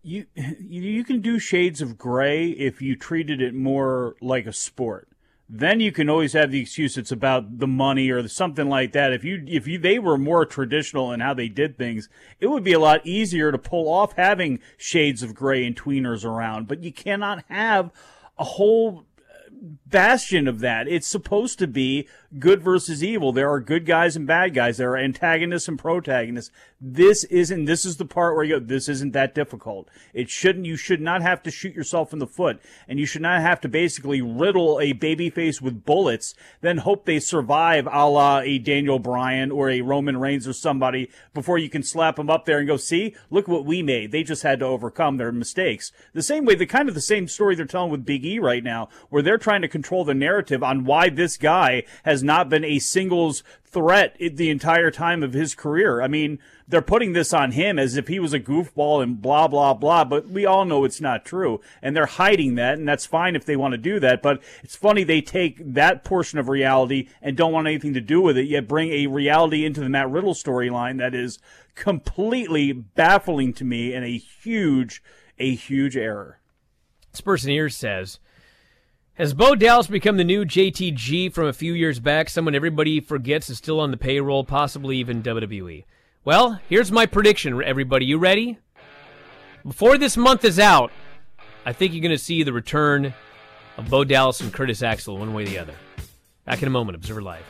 [0.03, 5.09] You you can do shades of gray if you treated it more like a sport.
[5.49, 9.13] Then you can always have the excuse it's about the money or something like that.
[9.13, 12.09] If you if you they were more traditional in how they did things,
[12.41, 16.25] it would be a lot easier to pull off having shades of gray and tweeners
[16.25, 16.67] around.
[16.67, 17.91] But you cannot have
[18.37, 19.05] a whole
[19.85, 20.87] bastion of that.
[20.87, 22.07] It's supposed to be
[22.39, 23.31] good versus evil.
[23.31, 24.77] There are good guys and bad guys.
[24.77, 26.51] There are antagonists and protagonists.
[26.79, 29.87] This isn't, this is the part where you go, this isn't that difficult.
[30.13, 33.21] It shouldn't, you should not have to shoot yourself in the foot and you should
[33.21, 38.39] not have to basically riddle a babyface with bullets, then hope they survive a la
[38.39, 42.45] a Daniel Bryan or a Roman Reigns or somebody before you can slap them up
[42.45, 44.11] there and go, see, look what we made.
[44.11, 45.91] They just had to overcome their mistakes.
[46.13, 48.63] The same way, the kind of the same story they're telling with Big E right
[48.63, 52.63] now, where they're trying to control the narrative on why this guy has not been
[52.63, 56.01] a singles threat the entire time of his career.
[56.01, 59.47] I mean, they're putting this on him as if he was a goofball and blah,
[59.47, 61.61] blah, blah, but we all know it's not true.
[61.81, 64.21] And they're hiding that, and that's fine if they want to do that.
[64.21, 68.21] But it's funny they take that portion of reality and don't want anything to do
[68.21, 71.39] with it, yet bring a reality into the Matt Riddle storyline that is
[71.75, 75.03] completely baffling to me and a huge,
[75.37, 76.39] a huge error.
[77.11, 78.19] This person here says,
[79.17, 82.29] has Bo Dallas become the new JTG from a few years back?
[82.29, 85.85] Someone everybody forgets is still on the payroll, possibly even WWE.
[86.23, 88.05] Well, here's my prediction, everybody.
[88.05, 88.59] You ready?
[89.65, 90.91] Before this month is out,
[91.65, 93.13] I think you're going to see the return
[93.77, 95.73] of Bo Dallas and Curtis Axel, one way or the other.
[96.45, 97.43] Back in a moment, Observer Live.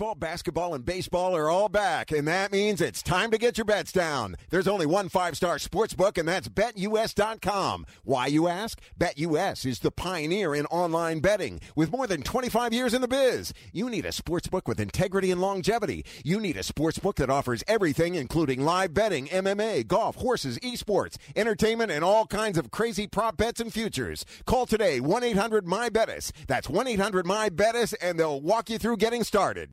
[0.00, 3.66] Football, basketball, and baseball are all back, and that means it's time to get your
[3.66, 4.34] bets down.
[4.48, 7.84] There's only one five star sports book, and that's betus.com.
[8.04, 8.80] Why, you ask?
[8.98, 13.52] BetUS is the pioneer in online betting with more than 25 years in the biz.
[13.74, 16.06] You need a sports book with integrity and longevity.
[16.24, 21.18] You need a sports book that offers everything, including live betting, MMA, golf, horses, esports,
[21.36, 24.24] entertainment, and all kinds of crazy prop bets and futures.
[24.46, 26.32] Call today 1 800 MyBetUS.
[26.46, 29.72] That's 1 800 MyBetUS, and they'll walk you through getting started.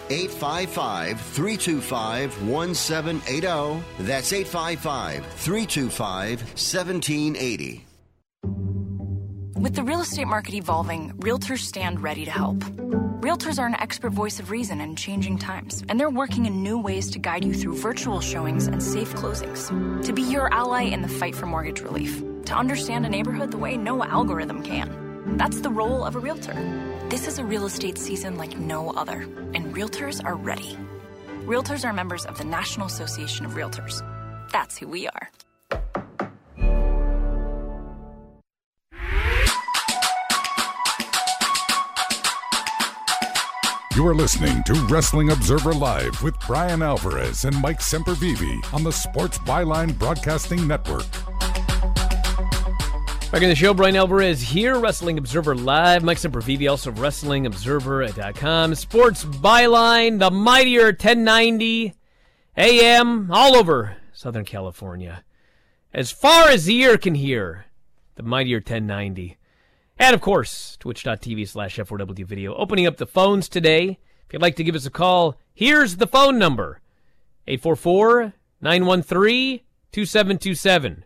[0.11, 3.83] 855 325 1780.
[3.99, 7.85] That's 855 325 1780.
[9.61, 12.57] With the real estate market evolving, realtors stand ready to help.
[13.21, 16.79] Realtors are an expert voice of reason in changing times, and they're working in new
[16.79, 19.69] ways to guide you through virtual showings and safe closings.
[20.03, 22.23] To be your ally in the fight for mortgage relief.
[22.45, 25.37] To understand a neighborhood the way no algorithm can.
[25.37, 26.90] That's the role of a realtor.
[27.11, 30.77] This is a real estate season like no other, and realtors are ready.
[31.43, 33.99] Realtors are members of the National Association of Realtors.
[34.53, 35.29] That's who we are.
[43.93, 48.91] You are listening to Wrestling Observer Live with Bryan Alvarez and Mike Sempervive on the
[48.93, 51.30] Sports Byline Broadcasting Network.
[53.31, 56.03] Back in the show, Bryan Alvarez here, Wrestling Observer Live.
[56.03, 58.75] Mike Sempervive, also WrestlingObserver.com.
[58.75, 61.93] Sports Byline, the mightier 1090
[62.57, 65.23] AM, all over Southern California.
[65.93, 67.67] As far as the ear can hear,
[68.15, 69.37] the mightier 1090.
[69.97, 72.53] And of course, twitch.tv slash F4W video.
[72.55, 73.97] Opening up the phones today.
[74.27, 76.81] If you'd like to give us a call, here's the phone number
[77.47, 79.61] 844 913
[79.93, 81.05] 2727.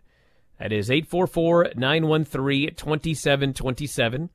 [0.58, 4.30] That is 844 913 2727.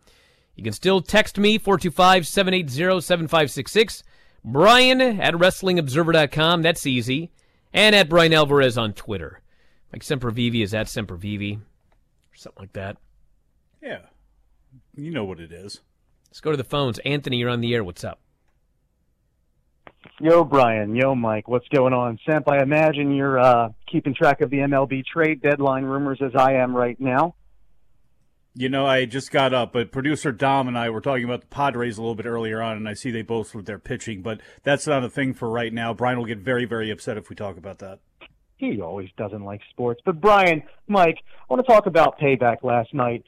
[0.55, 4.03] You can still text me 425 780 7566.
[4.43, 6.61] Bryan at WrestlingObserver.com.
[6.61, 7.31] That's easy.
[7.73, 9.41] And at Bryan Alvarez on Twitter.
[9.91, 11.57] Mike Sempervive is at Sempervive.
[11.57, 12.97] Or something like that.
[13.81, 14.01] Yeah.
[14.95, 15.81] You know what it is.
[16.29, 16.99] Let's go to the phones.
[16.99, 17.83] Anthony, you're on the air.
[17.83, 18.19] What's up?
[20.19, 20.95] Yo, Bryan.
[20.95, 21.47] Yo, Mike.
[21.47, 22.19] What's going on?
[22.25, 26.53] Samp, I imagine you're uh, keeping track of the MLB trade deadline rumors as I
[26.53, 27.35] am right now.
[28.53, 31.47] You know, I just got up, but producer Dom and I were talking about the
[31.47, 34.41] Padres a little bit earlier on, and I see they both with their pitching, but
[34.63, 35.93] that's not a thing for right now.
[35.93, 37.99] Bryan will get very, very upset if we talk about that.
[38.57, 40.01] He always doesn't like sports.
[40.05, 43.23] But, Bryan, Mike, I want to talk about payback last night.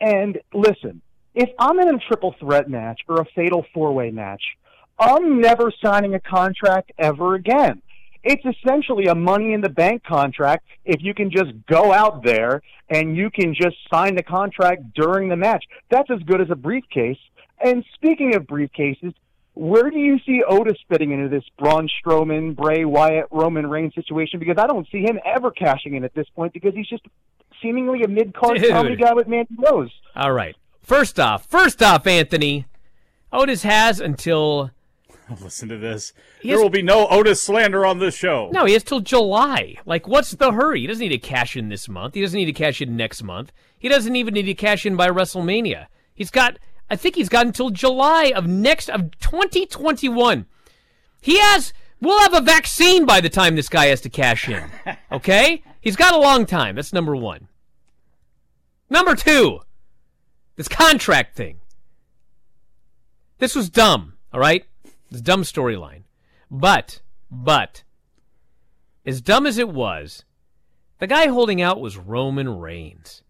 [0.00, 1.00] And listen,
[1.34, 4.42] if I'm in a triple threat match or a fatal four way match,
[4.98, 7.82] I'm never signing a contract ever again.
[8.24, 12.62] It's essentially a money in the bank contract if you can just go out there
[12.90, 15.64] and you can just sign the contract during the match.
[15.90, 17.18] That's as good as a briefcase.
[17.64, 19.14] And speaking of briefcases,
[19.54, 24.38] where do you see Otis fitting into this Braun Strowman, Bray Wyatt, Roman Reigns situation?
[24.38, 27.04] Because I don't see him ever cashing in at this point because he's just
[27.62, 29.90] seemingly a mid card comedy guy with Mandy Rose.
[30.14, 30.56] All right.
[30.80, 32.66] First off, first off, Anthony,
[33.32, 34.70] Otis has until.
[35.42, 36.12] Listen to this.
[36.40, 38.50] He there has- will be no Otis slander on this show.
[38.52, 39.76] No, he has till July.
[39.86, 40.80] Like, what's the hurry?
[40.80, 42.14] He doesn't need to cash in this month.
[42.14, 43.52] He doesn't need to cash in next month.
[43.78, 45.86] He doesn't even need to cash in by WrestleMania.
[46.14, 46.58] He's got,
[46.90, 50.46] I think he's got until July of next, of 2021.
[51.20, 54.64] He has, we'll have a vaccine by the time this guy has to cash in.
[55.12, 55.62] Okay?
[55.80, 56.74] He's got a long time.
[56.76, 57.48] That's number one.
[58.90, 59.60] Number two,
[60.56, 61.60] this contract thing.
[63.38, 64.64] This was dumb, all right?
[65.10, 66.02] It's dumb storyline.
[66.50, 67.00] But,
[67.30, 67.82] but,
[69.04, 70.24] as dumb as it was,
[70.98, 73.22] the guy holding out was Roman Reigns.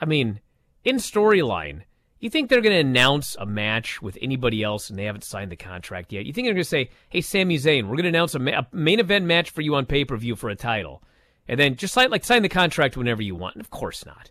[0.00, 0.40] I mean,
[0.84, 1.82] in storyline,
[2.18, 5.50] you think they're going to announce a match with anybody else and they haven't signed
[5.50, 6.24] the contract yet?
[6.24, 8.60] You think they're going to say, hey, Sami Zayn, we're going to announce a, ma-
[8.60, 11.02] a main event match for you on pay per view for a title?
[11.48, 13.56] And then just sign, like sign the contract whenever you want.
[13.56, 14.30] Of course not.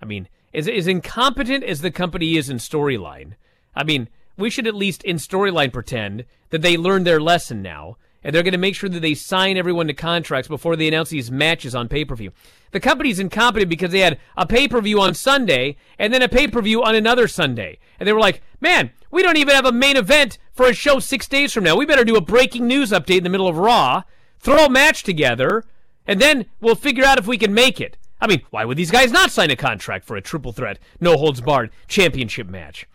[0.00, 3.32] I mean, as, as incompetent as the company is in storyline,
[3.74, 7.96] I mean, we should at least in storyline pretend that they learned their lesson now,
[8.22, 11.10] and they're going to make sure that they sign everyone to contracts before they announce
[11.10, 12.32] these matches on pay per view.
[12.72, 16.28] The company's incompetent because they had a pay per view on Sunday and then a
[16.28, 17.78] pay per view on another Sunday.
[18.00, 20.98] And they were like, man, we don't even have a main event for a show
[20.98, 21.76] six days from now.
[21.76, 24.02] We better do a breaking news update in the middle of Raw,
[24.40, 25.64] throw a match together,
[26.06, 27.96] and then we'll figure out if we can make it.
[28.20, 31.16] I mean, why would these guys not sign a contract for a triple threat, no
[31.16, 32.86] holds barred championship match?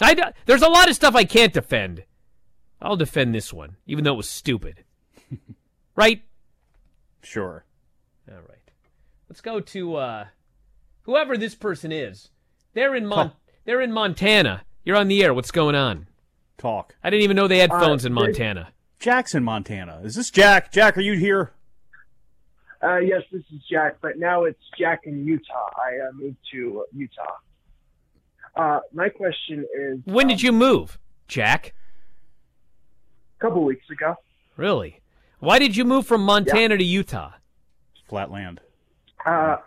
[0.00, 2.04] I d- there's a lot of stuff I can't defend.
[2.80, 4.84] I'll defend this one, even though it was stupid.
[5.96, 6.22] right?
[7.22, 7.64] Sure.
[8.30, 8.58] All right.
[9.28, 10.24] Let's go to uh,
[11.02, 12.30] whoever this person is.
[12.74, 13.32] They're in Mon-
[13.64, 14.62] they're in Montana.
[14.84, 15.34] You're on the air.
[15.34, 16.06] What's going on?
[16.56, 16.94] Talk.
[17.02, 18.12] I didn't even know they had Uh, phones in.
[18.12, 18.72] Montana.
[19.00, 20.00] Jack's in Montana.
[20.04, 20.72] Is this Jack?
[20.72, 21.52] Jack, are you here?
[22.82, 25.70] Uh, yes, this is Jack, but now it's Jack in Utah.
[25.76, 27.22] I uh, moved to Utah.
[28.58, 30.98] Uh, my question is, When did you move,
[31.28, 31.74] Jack?
[33.38, 34.16] a couple weeks ago.
[34.56, 35.00] Really?
[35.38, 37.34] Why did you move from Montana to Utah?
[38.08, 38.60] Flat land.
[39.24, 39.58] Uh,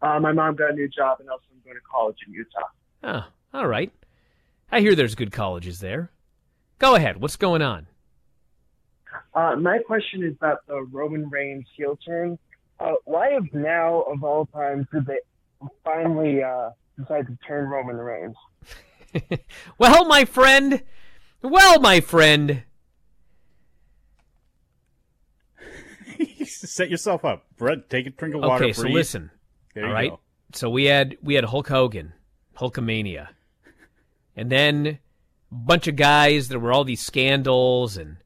[0.00, 2.68] uh, my mom got a new job, and also I'm going to college in Utah.
[3.02, 3.26] Oh,
[3.58, 3.92] all right.
[4.70, 6.12] I hear there's good colleges there.
[6.78, 7.20] Go ahead.
[7.20, 7.88] What's going on?
[9.34, 12.38] Uh, my question is about the Roman Reigns heel turn.
[12.78, 15.18] Uh, why have now, of all times, did they
[15.84, 18.36] finally uh, decided to turn Roman Reigns.
[19.78, 20.82] well, my friend,
[21.42, 22.62] well, my friend.
[26.44, 27.88] Set yourself up, Brett.
[27.88, 28.64] Take a drink of water.
[28.64, 28.94] Okay, so breathe.
[28.94, 29.30] listen.
[29.74, 30.10] There all you right.
[30.10, 30.20] go.
[30.52, 32.12] So we had we had Hulk Hogan,
[32.58, 33.28] Hulkamania,
[34.36, 34.98] and then
[35.50, 36.48] a bunch of guys.
[36.48, 38.16] There were all these scandals, and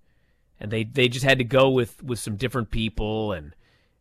[0.58, 3.54] and they they just had to go with with some different people, and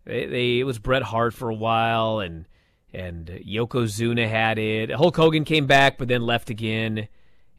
[0.05, 2.45] they, they it was Bret Hart for a while, and
[2.93, 4.91] and Yokozuna had it.
[4.91, 7.07] Hulk Hogan came back, but then left again,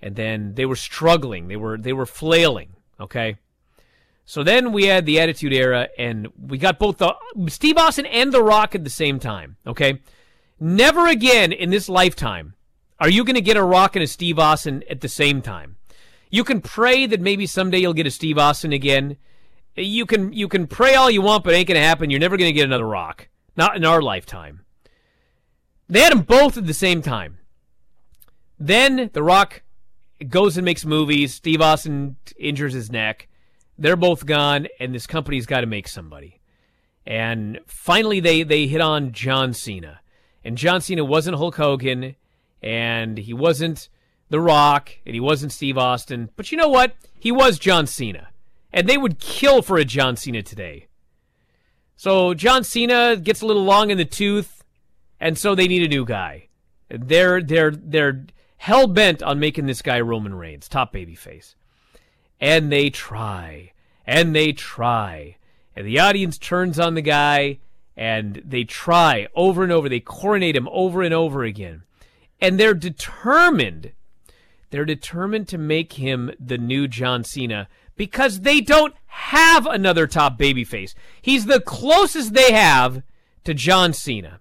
[0.01, 1.49] and then they were struggling.
[1.49, 2.71] They were they were flailing.
[3.01, 3.37] Okay.
[4.27, 7.15] So then we had the Attitude Era, and we got both the
[7.49, 9.57] Steve Austin and The Rock at the same time.
[9.67, 10.01] Okay,
[10.59, 12.55] never again in this lifetime
[12.99, 15.77] are you going to get a Rock and a Steve Austin at the same time.
[16.31, 19.19] You can pray that maybe someday you'll get a Steve Austin again.
[19.77, 22.09] You can you can pray all you want, but it ain't going to happen.
[22.11, 24.64] You're never going to get another Rock, not in our lifetime.
[25.89, 27.39] They had them both at the same time.
[28.59, 29.63] Then The Rock
[30.29, 31.35] goes and makes movies.
[31.35, 33.29] Steve Austin injures his neck.
[33.77, 36.41] They're both gone, and this company's got to make somebody.
[37.07, 40.01] And finally, they they hit on John Cena,
[40.45, 42.17] and John Cena wasn't Hulk Hogan,
[42.63, 43.89] and he wasn't
[44.31, 46.31] The Rock, and he wasn't Steve Austin.
[46.37, 46.95] But you know what?
[47.19, 48.29] He was John Cena,
[48.73, 50.87] and they would kill for a John Cena today.
[51.97, 54.64] So John Cena gets a little long in the tooth,
[55.21, 56.49] and so they need a new guy.
[56.89, 58.27] They're they're they're
[58.59, 61.55] hell bent on making this guy Roman Reigns, top babyface.
[62.41, 63.73] And they try,
[64.07, 65.37] and they try,
[65.77, 67.59] and the audience turns on the guy,
[67.97, 69.89] and they try over and over.
[69.89, 71.83] They coronate him over and over again,
[72.41, 73.93] and they're determined.
[74.71, 80.39] They're determined to make him the new John Cena because they don't have another top
[80.39, 80.95] babyface.
[81.23, 83.03] He's the closest they have
[83.45, 84.41] to John Cena.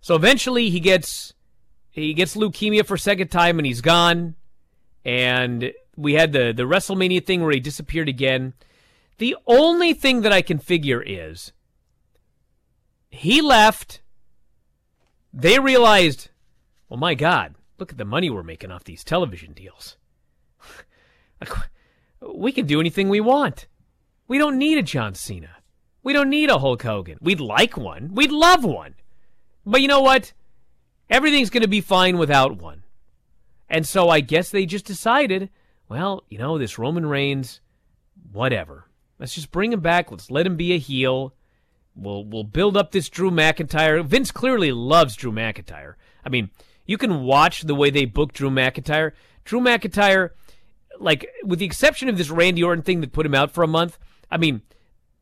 [0.00, 1.34] So eventually he gets
[1.90, 4.36] he gets leukemia for a second time and he's gone.
[5.04, 8.54] And we had the the WrestleMania thing where he disappeared again.
[9.18, 11.52] The only thing that I can figure is
[13.10, 14.00] he left.
[15.32, 16.30] They realized,
[16.88, 19.96] well, my God, look at the money we're making off these television deals.
[22.22, 23.66] We can do anything we want.
[24.28, 25.56] We don't need a John Cena.
[26.02, 27.18] We don't need a Hulk Hogan.
[27.20, 28.14] We'd like one.
[28.14, 28.94] We'd love one.
[29.64, 30.32] But you know what?
[31.08, 32.84] Everything's going to be fine without one.
[33.68, 35.50] And so I guess they just decided,
[35.88, 37.60] well, you know, this Roman Reigns,
[38.32, 38.86] whatever.
[39.18, 40.10] Let's just bring him back.
[40.10, 41.34] Let's let him be a heel.
[41.94, 44.04] We'll we'll build up this Drew McIntyre.
[44.04, 45.94] Vince clearly loves Drew McIntyre.
[46.24, 46.50] I mean,
[46.86, 49.12] you can watch the way they book Drew McIntyre.
[49.44, 50.30] Drew McIntyre,
[50.98, 53.68] like with the exception of this Randy Orton thing that put him out for a
[53.68, 53.98] month,
[54.30, 54.62] I mean,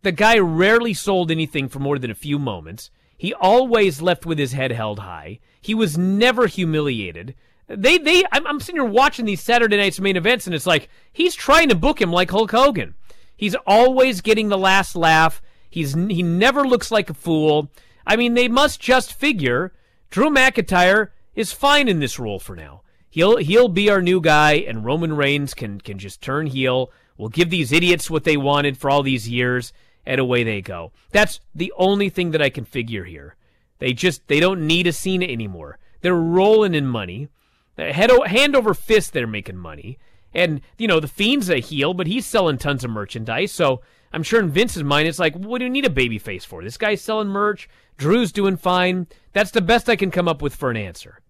[0.03, 2.91] the guy rarely sold anything for more than a few moments.
[3.19, 5.41] He always left with his head held high.
[5.61, 7.35] He was never humiliated.
[7.67, 10.89] They, they, I'm, I'm sitting here watching these Saturday night's main events, and it's like
[11.13, 12.95] he's trying to book him like Hulk Hogan.
[13.37, 15.43] He's always getting the last laugh.
[15.69, 17.71] He's he never looks like a fool.
[18.07, 19.73] I mean, they must just figure
[20.11, 22.83] Drew McIntyre is fine in this role for now.
[23.11, 26.91] He'll he'll be our new guy, and Roman Reigns can can just turn heel.
[27.17, 29.73] We'll give these idiots what they wanted for all these years,
[30.07, 30.93] and away they go.
[31.11, 33.37] That's the only thing that I can figure here.
[33.79, 35.79] They just they don't need a Cena anymore.
[36.01, 37.29] They're rolling in money.
[37.77, 39.99] Head hand over fist, they're making money.
[40.35, 43.53] And you know the Fiend's a heel, but he's selling tons of merchandise.
[43.53, 43.83] So
[44.13, 46.63] I'm sure in Vince's mind, it's like, what do you need a baby face for?
[46.63, 47.69] This guy's selling merch.
[47.97, 49.07] Drew's doing fine.
[49.33, 51.21] That's the best I can come up with for an answer.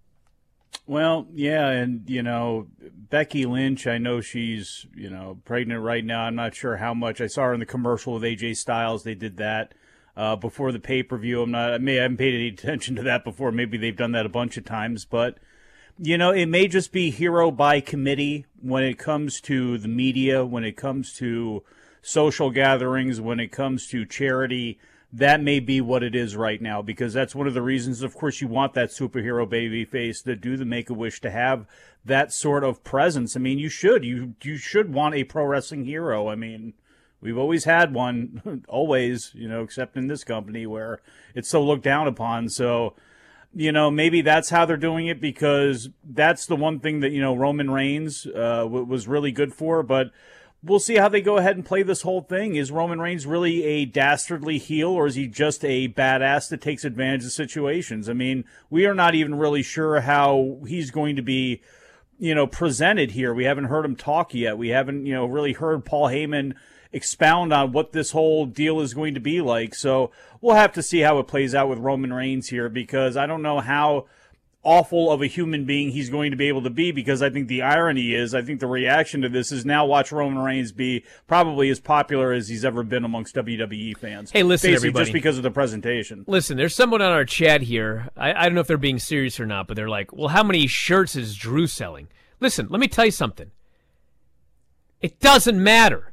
[0.88, 2.66] Well, yeah, and you know
[3.10, 3.86] Becky Lynch.
[3.86, 6.22] I know she's you know pregnant right now.
[6.22, 7.20] I'm not sure how much.
[7.20, 9.02] I saw her in the commercial with AJ Styles.
[9.02, 9.74] They did that
[10.16, 11.42] uh, before the pay per view.
[11.42, 11.74] I'm not.
[11.74, 13.52] I may I haven't paid any attention to that before.
[13.52, 15.36] Maybe they've done that a bunch of times, but
[15.98, 20.46] you know it may just be hero by committee when it comes to the media,
[20.46, 21.64] when it comes to
[22.00, 24.78] social gatherings, when it comes to charity
[25.12, 28.14] that may be what it is right now because that's one of the reasons of
[28.14, 31.66] course you want that superhero baby face to do the make a wish to have
[32.04, 33.34] that sort of presence.
[33.36, 34.04] I mean you should.
[34.04, 36.28] You you should want a pro wrestling hero.
[36.28, 36.74] I mean
[37.20, 41.00] we've always had one always you know except in this company where
[41.34, 42.50] it's so looked down upon.
[42.50, 42.94] So
[43.54, 47.22] you know maybe that's how they're doing it because that's the one thing that you
[47.22, 49.82] know roman reigns uh, was really good for.
[49.82, 50.10] But
[50.62, 52.56] we'll see how they go ahead and play this whole thing.
[52.56, 56.84] Is Roman Reigns really a dastardly heel, or is he just a badass that takes
[56.84, 58.08] advantage of situations?
[58.08, 61.62] I mean, we are not even really sure how he's going to be,
[62.18, 63.32] you know, presented here.
[63.32, 64.58] We haven't heard him talk yet.
[64.58, 66.54] We haven't, you know, really heard Paul Heyman
[66.92, 69.74] expound on what this whole deal is going to be like.
[69.74, 73.26] So we'll have to see how it plays out with Roman Reigns here because I
[73.26, 74.06] don't know how
[74.68, 77.48] awful of a human being he's going to be able to be because I think
[77.48, 81.04] the irony is I think the reaction to this is now watch Roman Reigns be
[81.26, 84.30] probably as popular as he's ever been amongst WWE fans.
[84.30, 85.04] Hey, listen, Basically everybody.
[85.06, 86.22] just because of the presentation.
[86.26, 88.10] Listen, there's someone on our chat here.
[88.14, 90.42] I, I don't know if they're being serious or not, but they're like, well, how
[90.42, 92.08] many shirts is Drew selling?
[92.38, 93.50] Listen, let me tell you something.
[95.00, 96.12] It doesn't matter.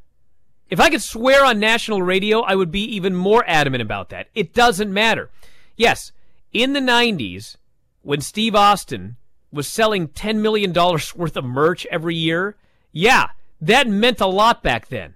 [0.69, 4.27] If I could swear on national radio, I would be even more adamant about that.
[4.33, 5.29] It doesn't matter.
[5.75, 6.13] Yes,
[6.53, 7.57] in the 90s,
[8.05, 9.15] when Steve Austin
[9.51, 12.55] was selling $10 million worth of merch every year,
[12.91, 13.29] yeah,
[13.59, 15.15] that meant a lot back then.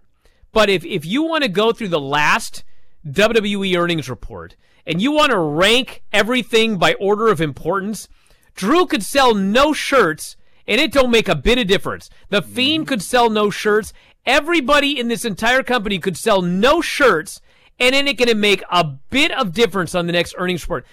[0.52, 2.64] But if, if you want to go through the last
[3.08, 4.56] WWE earnings report
[4.88, 8.10] and you want to rank everything by order of importance,
[8.56, 10.36] Drew could sell no shirts
[10.68, 12.10] and it don't make a bit of difference.
[12.30, 12.54] The mm-hmm.
[12.54, 13.94] Fiend could sell no shirts.
[14.26, 17.40] Everybody in this entire company could sell no shirts
[17.80, 20.88] and it ain't going to make a bit of difference on the next earnings report.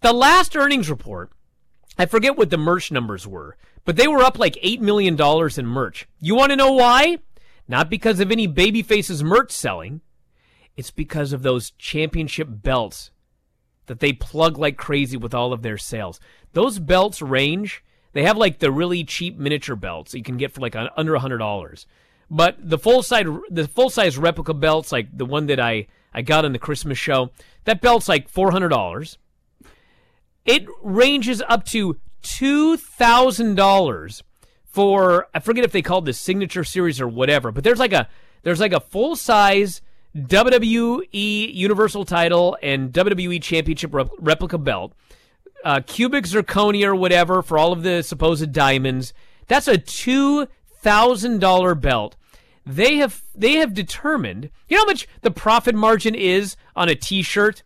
[0.00, 1.30] The last earnings report,
[2.02, 5.16] I forget what the merch numbers were, but they were up like $8 million
[5.56, 6.08] in merch.
[6.18, 7.18] You want to know why?
[7.68, 10.00] Not because of any Babyface's merch selling.
[10.76, 13.12] It's because of those championship belts
[13.86, 16.18] that they plug like crazy with all of their sales.
[16.54, 17.84] Those belts range.
[18.14, 21.20] They have like the really cheap miniature belts you can get for like under a
[21.20, 21.86] hundred dollars.
[22.28, 26.22] But the full size, the full size replica belts, like the one that I I
[26.22, 27.30] got on the Christmas show,
[27.62, 29.18] that belt's like four hundred dollars.
[30.44, 34.22] It ranges up to two thousand dollars
[34.64, 38.08] for I forget if they called this signature series or whatever, but there's like a
[38.42, 39.82] there's like a full size
[40.16, 44.94] WWE Universal title and WWE Championship rep- replica belt,
[45.64, 49.12] uh, cubic zirconia or whatever for all of the supposed diamonds.
[49.46, 50.48] That's a two
[50.80, 52.16] thousand dollar belt.
[52.64, 54.50] They have they have determined.
[54.68, 57.62] You know how much the profit margin is on a T-shirt.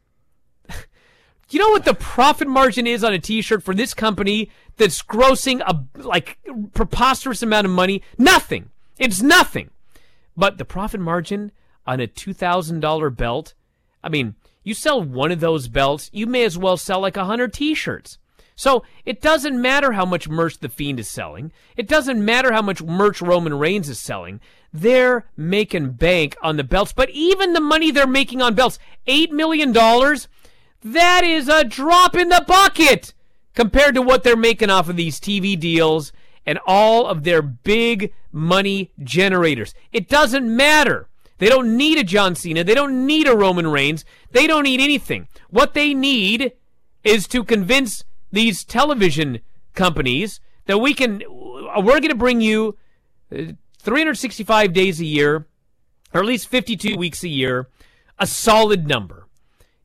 [1.48, 5.60] You know what the profit margin is on a T-shirt for this company that's grossing
[5.60, 6.38] a like
[6.74, 8.02] preposterous amount of money?
[8.18, 8.70] Nothing.
[8.98, 9.70] It's nothing.
[10.36, 11.52] But the profit margin
[11.86, 13.54] on a two thousand dollar belt.
[14.02, 14.34] I mean,
[14.64, 18.18] you sell one of those belts, you may as well sell like a hundred T-shirts.
[18.56, 21.52] So it doesn't matter how much merch the Fiend is selling.
[21.76, 24.40] It doesn't matter how much merch Roman Reigns is selling.
[24.72, 26.92] They're making bank on the belts.
[26.92, 30.26] But even the money they're making on belts, eight million dollars.
[30.82, 33.12] That is a drop in the bucket
[33.54, 36.12] compared to what they're making off of these TV deals
[36.44, 39.74] and all of their big money generators.
[39.92, 41.08] It doesn't matter.
[41.38, 42.64] They don't need a John Cena.
[42.64, 44.04] They don't need a Roman Reigns.
[44.30, 45.28] They don't need anything.
[45.50, 46.52] What they need
[47.04, 49.40] is to convince these television
[49.74, 52.76] companies that we can, we're going to bring you
[53.32, 55.46] uh, 365 days a year,
[56.12, 57.68] or at least 52 weeks a year,
[58.18, 59.25] a solid number.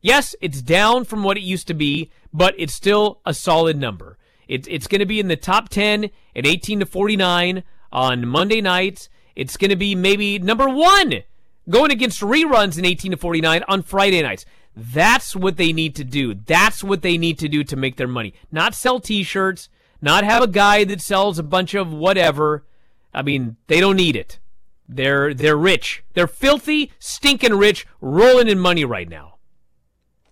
[0.02, 4.18] Yes, it's down from what it used to be, but it's still a solid number.
[4.48, 8.62] It's it's going to be in the top 10 at 18 to 49 on Monday
[8.62, 9.10] nights.
[9.36, 11.24] It's going to be maybe number 1
[11.70, 14.46] going against reruns in 18 to 49 on Friday nights.
[14.76, 16.34] That's what they need to do.
[16.34, 18.34] That's what they need to do to make their money.
[18.52, 19.70] Not sell t-shirts,
[20.02, 22.66] not have a guy that sells a bunch of whatever.
[23.14, 24.40] I mean, they don't need it.
[24.88, 26.04] They're they're rich.
[26.14, 29.31] They're filthy, stinking rich, rolling in money right now.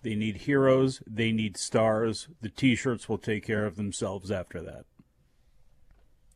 [0.02, 1.02] They need heroes.
[1.06, 2.28] They need stars.
[2.40, 4.84] The T-shirts will take care of themselves after that.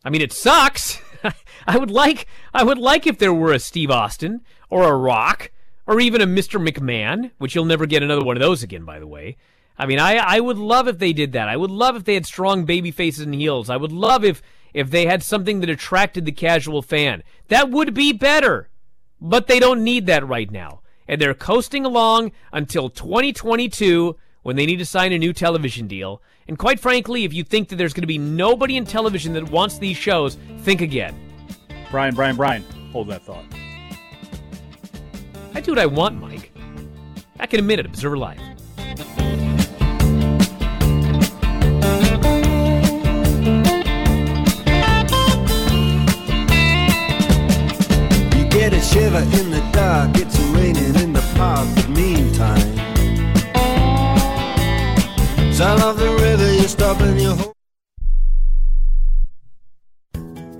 [0.05, 1.01] I mean, it sucks.
[1.67, 5.51] I would like, I would like if there were a Steve Austin or a Rock
[5.87, 6.63] or even a Mr.
[6.63, 9.37] McMahon, which you'll never get another one of those again, by the way.
[9.79, 11.49] I mean, I, I would love if they did that.
[11.49, 13.71] I would love if they had strong baby faces and heels.
[13.71, 14.43] I would love if,
[14.73, 17.23] if they had something that attracted the casual fan.
[17.49, 18.69] That would be better.
[19.21, 20.83] But they don't need that right now.
[21.07, 26.23] And they're coasting along until 2022 when they need to sign a new television deal.
[26.47, 29.51] And quite frankly, if you think that there's going to be nobody in television that
[29.51, 31.15] wants these shows, think again.
[31.91, 33.45] Bryan, Bryan, Bryan, hold that thought.
[35.55, 36.53] I do what I want, Mike.
[37.37, 38.41] Back in a minute, Observer Live.
[48.37, 50.94] You get a shiver in the dark, it's raining in the
[51.35, 52.75] park, but meantime.
[55.53, 57.55] Sound of the river, you stop and you hold.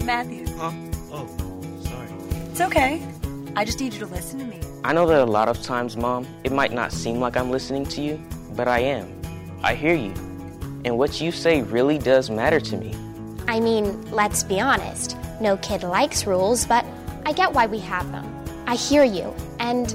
[0.05, 0.47] Matthew.
[0.57, 0.73] Huh?
[1.11, 1.27] Oh,
[1.83, 2.09] sorry.
[2.51, 3.03] It's okay.
[3.57, 4.61] I just need you to listen to me.
[4.85, 7.87] I know that a lot of times, Mom, it might not seem like I'm listening
[7.87, 8.21] to you,
[8.55, 9.09] but I am.
[9.63, 10.13] I hear you.
[10.85, 12.95] And what you say really does matter to me.
[13.49, 15.17] I mean, let's be honest.
[15.41, 16.85] No kid likes rules, but
[17.25, 18.31] I get why we have them.
[18.67, 19.95] I hear you, and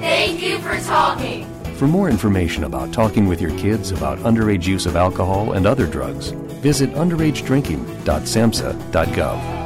[0.00, 1.46] Thank you for talking.
[1.76, 5.86] For more information about talking with your kids about underage use of alcohol and other
[5.86, 6.30] drugs,
[6.62, 9.65] visit underagedrinking.samhsa.gov.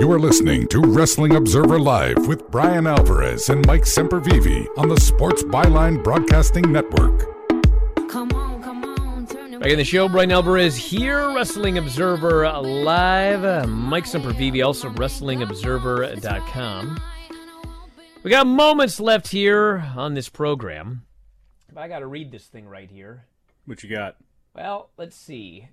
[0.00, 4.98] You are listening to Wrestling Observer Live with Bryan Alvarez and Mike Sempervive on the
[4.98, 7.28] Sports Byline Broadcasting Network.
[8.08, 8.80] Come on, come
[9.60, 13.68] Back in the show, Bryan Alvarez here, Wrestling Observer Live.
[13.68, 17.00] Mike Sempervive, also WrestlingObserver.com.
[18.22, 21.04] We got moments left here on this program.
[21.76, 23.26] I got to read this thing right here.
[23.66, 24.16] What you got?
[24.54, 25.68] Well, let's see.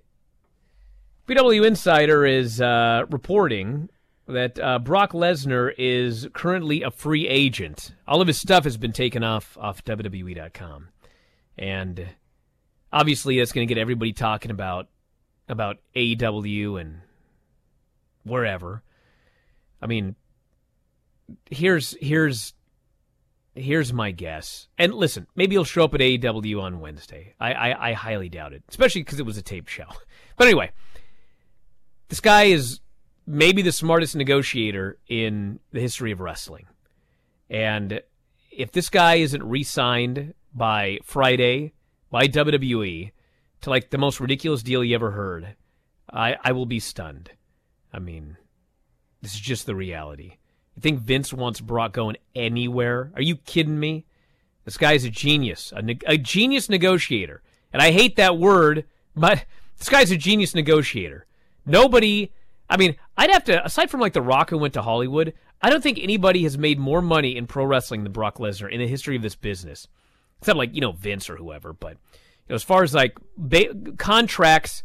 [1.26, 3.88] PW Insider is uh, reporting
[4.28, 7.92] that uh, Brock Lesnar is currently a free agent.
[8.06, 10.88] All of his stuff has been taken off off WWE.com,
[11.56, 12.06] and
[12.92, 14.88] obviously that's going to get everybody talking about
[15.48, 17.00] about AEW and
[18.24, 18.82] wherever.
[19.80, 20.14] I mean,
[21.50, 22.52] here's here's
[23.54, 24.68] here's my guess.
[24.76, 27.34] And listen, maybe he'll show up at AEW on Wednesday.
[27.40, 29.86] I I, I highly doubt it, especially because it was a tape show.
[30.36, 30.70] But anyway,
[32.10, 32.78] this guy is
[33.28, 36.66] maybe the smartest negotiator in the history of wrestling.
[37.50, 38.00] And
[38.50, 41.74] if this guy isn't re signed by Friday
[42.10, 43.12] by WWE
[43.60, 45.56] to like the most ridiculous deal you ever heard,
[46.10, 47.30] I, I will be stunned.
[47.92, 48.38] I mean,
[49.20, 50.38] this is just the reality.
[50.74, 53.12] You think Vince wants Brock going anywhere?
[53.14, 54.06] Are you kidding me?
[54.64, 57.42] This guy's a genius, a, ne- a genius negotiator.
[57.72, 59.44] And I hate that word, but
[59.76, 61.26] this guy's a genius negotiator.
[61.66, 62.32] Nobody
[62.68, 65.70] I mean, I'd have to, aside from like The Rock who went to Hollywood, I
[65.70, 68.86] don't think anybody has made more money in pro wrestling than Brock Lesnar in the
[68.86, 69.88] history of this business.
[70.38, 71.72] Except like, you know, Vince or whoever.
[71.72, 74.84] But you know, as far as like ba- contracts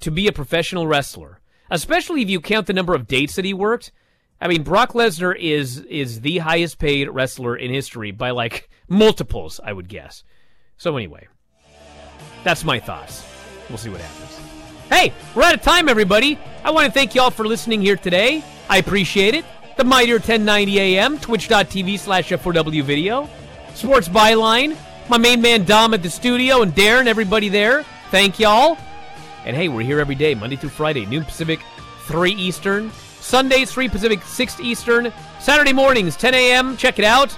[0.00, 3.52] to be a professional wrestler, especially if you count the number of dates that he
[3.52, 3.92] worked,
[4.40, 9.60] I mean, Brock Lesnar is is the highest paid wrestler in history by like multiples,
[9.62, 10.24] I would guess.
[10.78, 11.28] So anyway,
[12.44, 13.26] that's my thoughts.
[13.68, 14.53] We'll see what happens.
[14.90, 16.38] Hey, we're out of time, everybody.
[16.62, 18.44] I want to thank you all for listening here today.
[18.68, 19.44] I appreciate it.
[19.76, 23.28] The Mightier 1090 AM, twitch.tv slash F4W video.
[23.74, 24.76] Sports Byline,
[25.08, 27.82] my main man Dom at the studio, and Darren, everybody there.
[28.10, 28.76] Thank y'all.
[29.44, 31.60] And hey, we're here every day, Monday through Friday, noon Pacific,
[32.04, 35.12] 3 Eastern, Sundays, 3 Pacific, 6 Eastern.
[35.40, 36.76] Saturday mornings, 10 a.m.
[36.76, 37.36] Check it out.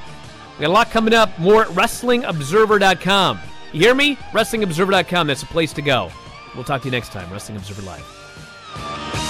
[0.58, 1.36] We got a lot coming up.
[1.38, 3.40] More at WrestlingObserver.com.
[3.72, 4.16] You hear me?
[4.32, 5.28] WrestlingObserver.com.
[5.28, 6.10] That's a place to go.
[6.56, 9.25] We'll talk to you next time, Wrestling Observer Live.